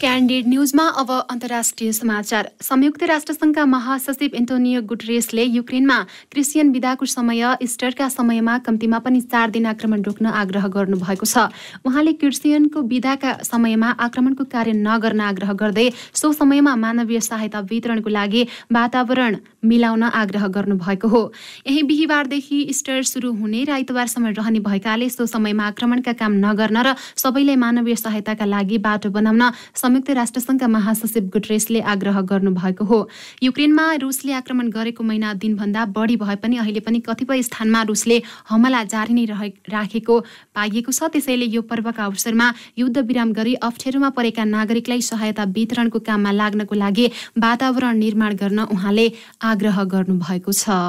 क्यान्डिड 0.01 0.47
न्युजमा 0.49 0.83
अब 0.97 1.09
अन्तर्राष्ट्रिय 1.11 1.91
समाचार। 1.93 2.47
संयुक्त 2.59 3.03
राष्ट्रसङ्घका 3.03 3.65
महासचिव 3.65 4.35
एन्टोनियो 4.35 4.81
गुटरेसले 4.81 5.43
युक्रेनमा 5.45 5.97
क्रिस्चियन 6.31 6.71
विदाको 6.71 7.05
समय 7.05 7.43
इस्टरका 7.61 8.07
समयमा 8.09 8.57
कम्तीमा 8.65 8.99
पनि 8.99 9.21
चार 9.23 9.49
दिन 9.51 9.65
आक्रमण 9.65 10.01
रोक्न 10.01 10.25
आग्रह 10.25 10.65
गर्नुभएको 10.67 11.25
छ। 11.25 11.37
उहाँले 11.85 12.13
क्रिस्चियनको 12.17 12.81
विदाका 12.83 13.33
समयमा 13.45 13.89
आक्रमणको 14.01 14.43
कार्य 14.49 14.73
नगर्न 14.73 15.21
आग्रह 15.21 15.53
गर्दै 15.61 15.85
सो 15.93 16.33
समयमा 16.33 16.75
मानवीय 16.81 17.19
सहायता 17.21 17.59
वितरणको 17.69 18.09
लागि 18.09 18.41
वातावरण 18.73 19.37
मिलाउन 19.61 20.03
आग्रह 20.03 20.47
गर्नुभएको 20.49 21.07
हो। 21.07 21.21
यही 21.69 21.83
बिहिबारदेखि 21.85 22.61
इस्टर 22.73 23.01
सुरु 23.05 23.33
हुने 23.37 23.63
र 23.69 23.77
आइतबारसम्म 23.77 24.33
रहने 24.33 24.65
भएकाले 24.65 25.09
सो 25.11 25.29
समयमा 25.29 25.69
आक्रमणका 25.69 26.13
काम 26.17 26.41
नगर्न 26.41 26.77
र 26.89 26.97
सबैलाई 26.97 27.55
मानवीय 27.61 27.95
सहायताका 28.01 28.45
लागि 28.49 28.77
बाटो 28.81 29.13
बनाउन 29.13 29.41
संयुक्त 29.91 30.09
राष्ट्रसङ्घका 30.15 30.67
महासचिव 30.71 31.23
गुटरेसले 31.33 31.79
आग्रह 31.83 32.19
गर्नुभएको 32.23 32.83
हो। 32.85 32.99
युक्रेनमा 33.43 33.85
रुसले 33.99 34.31
आक्रमण 34.33 34.69
गरेको 34.71 35.03
महिना 35.03 35.33
दिनभन्दा 35.35 35.85
बढी 35.91 36.15
भए 36.15 36.35
पनि 36.39 36.57
अहिले 36.57 36.79
पनि 36.79 36.99
कतिपय 37.03 37.41
स्थानमा 37.43 37.81
रुसले 37.91 38.21
हमला 38.49 38.83
जारी 38.87 39.13
नै 39.13 39.25
राखेको 39.67 40.19
पाइएको 40.55 40.91
छ। 40.91 41.11
त्यसैले 41.11 41.45
यो 41.51 41.61
पर्वका 41.67 42.03
अवसरमा 42.05 42.47
युद्ध 42.79 42.97
विराम 43.03 43.31
गरी 43.35 43.53
अप्ठ्यारोमा 43.61 44.09
परेका 44.15 44.43
नागरिकलाई 44.47 45.01
सहायता 45.03 45.43
वितरणको 45.51 45.99
काममा 45.99 46.31
लाग्नको 46.31 46.75
लागि 46.75 47.05
वातावरण 47.37 47.97
निर्माण 47.99 48.31
गर्न 48.39 48.59
उहाँले 48.71 49.11
आग्रह 49.43 49.83
गर्नुभएको 49.91 50.51
छ। 50.53 50.79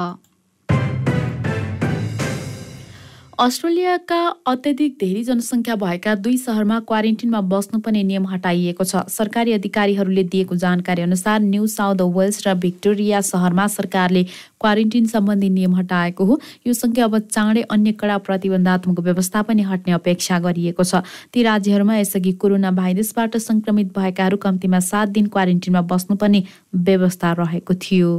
अस्ट्रेलियाका 3.39 4.17
अत्यधिक 4.47 4.97
धेरै 4.99 5.21
जनसङ्ख्या 5.25 5.75
भएका 5.75 6.13
दुई 6.15 6.35
सहरमा 6.37 6.79
क्वारेन्टिनमा 6.89 7.39
बस्नुपर्ने 7.53 8.01
नियम 8.03 8.27
हटाइएको 8.27 8.83
छ। 8.83 9.01
सरकारी 9.09 9.53
अधिकारीहरूले 9.53 10.23
दिएको 10.33 10.55
जानकारी 10.63 11.01
अनुसार 11.01 11.39
न्यू 11.41 11.67
साउथ 11.67 12.01
वेल्स 12.17 12.45
र 12.47 12.53
भिक्टोरिया 12.65 13.21
सहरमा 13.21 13.65
सरकारले 13.75 14.23
क्वारेन्टिन 14.61 15.05
सम्बन्धी 15.15 15.49
नियम 15.49 15.75
हटाएको 15.75 16.25
हो। 16.25 16.39
यो 16.67 16.73
सँगै 16.73 17.01
अब 17.01 17.17
चाँडै 17.33 17.61
अन्य 17.73 17.91
कडा 17.97 18.17
प्रतिबन्धात्मक 18.29 18.99
व्यवस्था 18.99 19.41
पनि 19.49 19.65
हट्ने 19.71 19.93
अपेक्षा 19.93 20.39
गरिएको 20.45 20.83
छ। 20.83 21.01
ती 21.33 21.43
राज्यहरूमा 21.43 21.97
यसअघि 21.97 22.31
कोरोना 22.37 22.71
भाइरसबाट 22.77 23.37
सङ्क्रमित 23.49 23.97
भएकाहरू 23.97 24.37
कम्तीमा 24.45 24.79
सात 24.91 25.17
दिन 25.17 25.33
क्वारेन्टिनमा 25.33 25.81
बस्नुपर्ने 25.89 26.43
व्यवस्था 26.85 27.33
रहेको 27.41 27.73
थियो। 27.81 28.13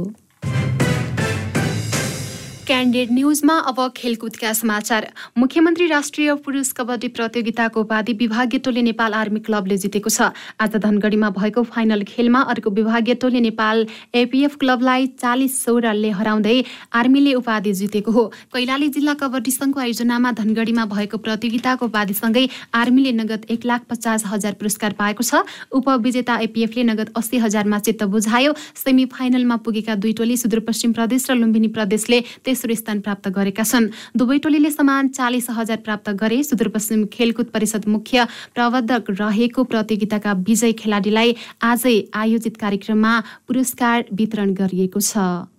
क्यान्डेड 2.67 3.11
न्युजमा 3.11 3.55
अब 3.69 3.79
खेलकुदका 3.97 4.51
समाचार। 4.55 5.05
मुख्यमन्त्री 5.37 5.85
राष्ट्रिय 5.87 6.33
पुरुष 6.45 6.71
कबड्डी 6.73 7.07
प्रतियोगिताको 7.07 7.81
उपाधि 7.81 8.13
विभागीय 8.13 8.59
टोली 8.59 8.81
नेपाल 8.81 9.13
आर्मी 9.13 9.39
क्लबले 9.39 9.77
जितेको 9.77 10.09
छ। 10.09 10.33
आज 10.57 10.75
धनगढीमा 10.75 11.29
भएको 11.29 11.63
फाइनल 11.63 12.03
खेलमा 12.03 12.41
अर्को 12.43 12.69
विभागीय 12.71 13.15
टोली 13.21 13.41
नेपाल 13.41 13.85
एपिएफ 14.15 14.55
क्लबलाई 14.57 15.07
चालिस 15.13 15.61
सौ 15.61 15.77
रनले 15.77 16.09
हराउँदै 16.11 16.63
आर्मीले 16.91 17.33
उपाधि 17.35 17.73
जितेको 17.75 18.11
हो। 18.11 18.25
कैलाली 18.49 18.89
जिल्ला 18.97 19.13
कबड्डी 19.13 19.51
सङ्घको 19.51 19.79
आयोजनामा 19.79 20.31
धनगढीमा 20.33 20.85
भएको 20.89 21.17
प्रतियोगिताको 21.21 21.85
उपाधिसँगै 21.85 22.45
आर्मीले 22.73 23.11
नगद 23.13 23.45
एक 23.51 23.65
लाख 23.65 23.85
पचास 23.89 24.25
हजार 24.25 24.57
पुरस्कार 24.57 24.97
पाएको 24.97 25.21
छ। 25.21 25.45
उपविजेता 25.69 26.39
एपिएफले 26.41 26.83
नगद 26.85 27.13
अस्सी 27.13 27.37
हजारमा 27.45 27.79
चित्त 27.85 28.03
बुझायो। 28.09 28.57
सेमी 28.75 29.05
फाइनलमा 29.13 29.55
पुगेका 29.61 29.95
दुई 30.01 30.17
टोली 30.17 30.37
सुदूरपश्चिम 30.39 30.97
प्रदेश 30.97 31.29
र 31.29 31.37
लुम्बिनी 31.37 31.69
प्रदेशले 31.69 32.23
तेस्रो 32.55 32.75
स्थान 32.75 32.99
प्राप्त 33.03 33.27
गरेका 33.35 33.63
छन्। 33.67 33.91
दुवै 34.15 34.37
टोलीले 34.39 34.71
समान 34.71 35.11
चालिस 35.11 35.49
हजार 35.51 35.79
प्राप्त 35.83 36.09
गरे। 36.15 36.39
सुदूरपश्चिम 36.47 37.05
खेलकुद 37.11 37.51
परिषद 37.51 37.83
मुख्य 37.91 38.27
प्रबन्धक 38.55 39.11
रहेको 39.11 39.63
प्रतियोगिताका 39.67 40.31
विजय 40.47 40.71
खेलाडीलाई 40.79 41.35
आजै 41.61 41.95
आयोजित 42.15 42.55
कार्यक्रममा 42.57 43.13
पुरस्कार 43.47 44.05
वितरण 44.13 44.53
गरिएको 44.55 44.99
छ। 45.01 45.51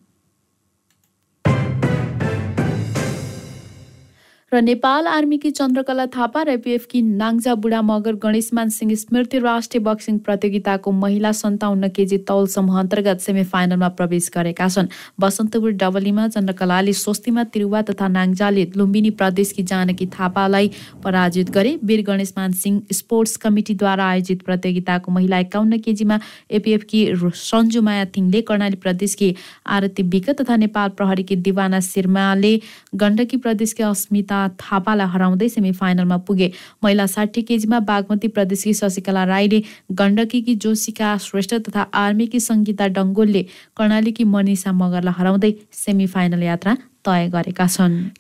र 4.53 4.61
नेपाल 4.63 5.07
आर्मीकी 5.07 5.51
चन्द्रकला 5.51 6.05
थापा 6.07 6.43
र 6.43 6.51
एपिएफकी 6.51 7.01
नाङ्जा 7.03 7.55
बुढा 7.63 7.81
मगर 7.83 8.15
गणेशमान 8.23 8.69
सिंह 8.71 8.95
स्मृति 8.95 9.39
राष्ट्रिय 9.39 9.83
बक्सिङ 9.83 10.19
प्रतियोगिताको 10.23 10.91
महिला 10.95 11.33
सन्ताउन्न 11.35 11.89
केजी 11.97 12.19
तौल 12.29 12.47
समूह 12.47 12.79
अन्तर्गत 12.81 13.21
सेमी 13.21 13.43
फाइनलमा 13.45 13.89
प्रवेश 13.99 14.31
गरेका 14.35 14.69
छन्। 14.69 14.89
बसन्तपुर 15.21 15.71
डबलीमा 15.81 16.27
चन्द्रकलाले 16.29 16.93
स्वस्तिमा 16.95 17.45
तिरुवा 17.51 17.81
तथा 17.89 18.09
नाङ्जाले 18.09 18.67
लुम्बिनी 18.77 19.11
प्रदेशकी 19.19 19.63
जानकी 19.65 20.07
थापालाई 20.15 20.71
पराजित 21.03 21.51
गरे। 21.51 21.75
वीर 21.83 22.03
गणेशमान 22.07 22.53
सिंह 22.63 22.81
स्पोर्ट्स 22.93 23.37
कमिटीद्वारा 23.43 24.07
आयोजित 24.07 24.47
प्रतियोगिताको 24.47 25.13
महिला 25.19 25.43
एकाउन्न 25.49 25.81
केजीमा 25.89 26.21
एपिएफकी 26.61 27.03
सन्जु 27.43 27.83
माया 27.83 28.07
थिङले 28.15 28.47
कर्णाली 28.47 28.81
प्रदेशकी 28.87 29.35
आरती 29.75 30.09
विक 30.15 30.31
तथा 30.39 30.57
नेपाल 30.65 30.97
प्रहरीकी 31.03 31.43
दिवाना 31.51 31.81
शर्माले 31.91 32.57
गण्डकी 33.03 33.43
प्रदेशकी 33.43 33.83
अस्मिता 33.91 34.36
थापालाई 34.61 35.09
हराउँदै 35.13 35.49
सेमी 35.49 35.73
फाइनलमा 35.73 36.17
पुगे। 36.27 36.49
महिला 36.83 37.07
साठी 37.07 37.43
केजीमा 37.43 37.79
बागमती 37.91 38.29
प्रदेशकी 38.29 38.75
शशिकला 38.75 39.25
राईले 39.27 39.61
गण्डकीकी 39.99 40.55
जोशिका 40.65 41.17
श्रेष्ठ 41.21 41.55
तथा 41.69 41.83
आर्मीकी 42.05 42.41
सङ्गीता 42.41 42.87
डङ्गोलले 42.97 43.43
कर्णालीकी 43.77 44.25
मनिषा 44.35 44.73
मगरलाई 44.83 45.15
हराउँदै 45.19 45.53
सेमी 45.85 46.07
फाइनल 46.15 46.43
यात्रा 46.43 46.75
तय 47.07 47.29
गरेका 47.35 47.67
छन्। 47.67 48.11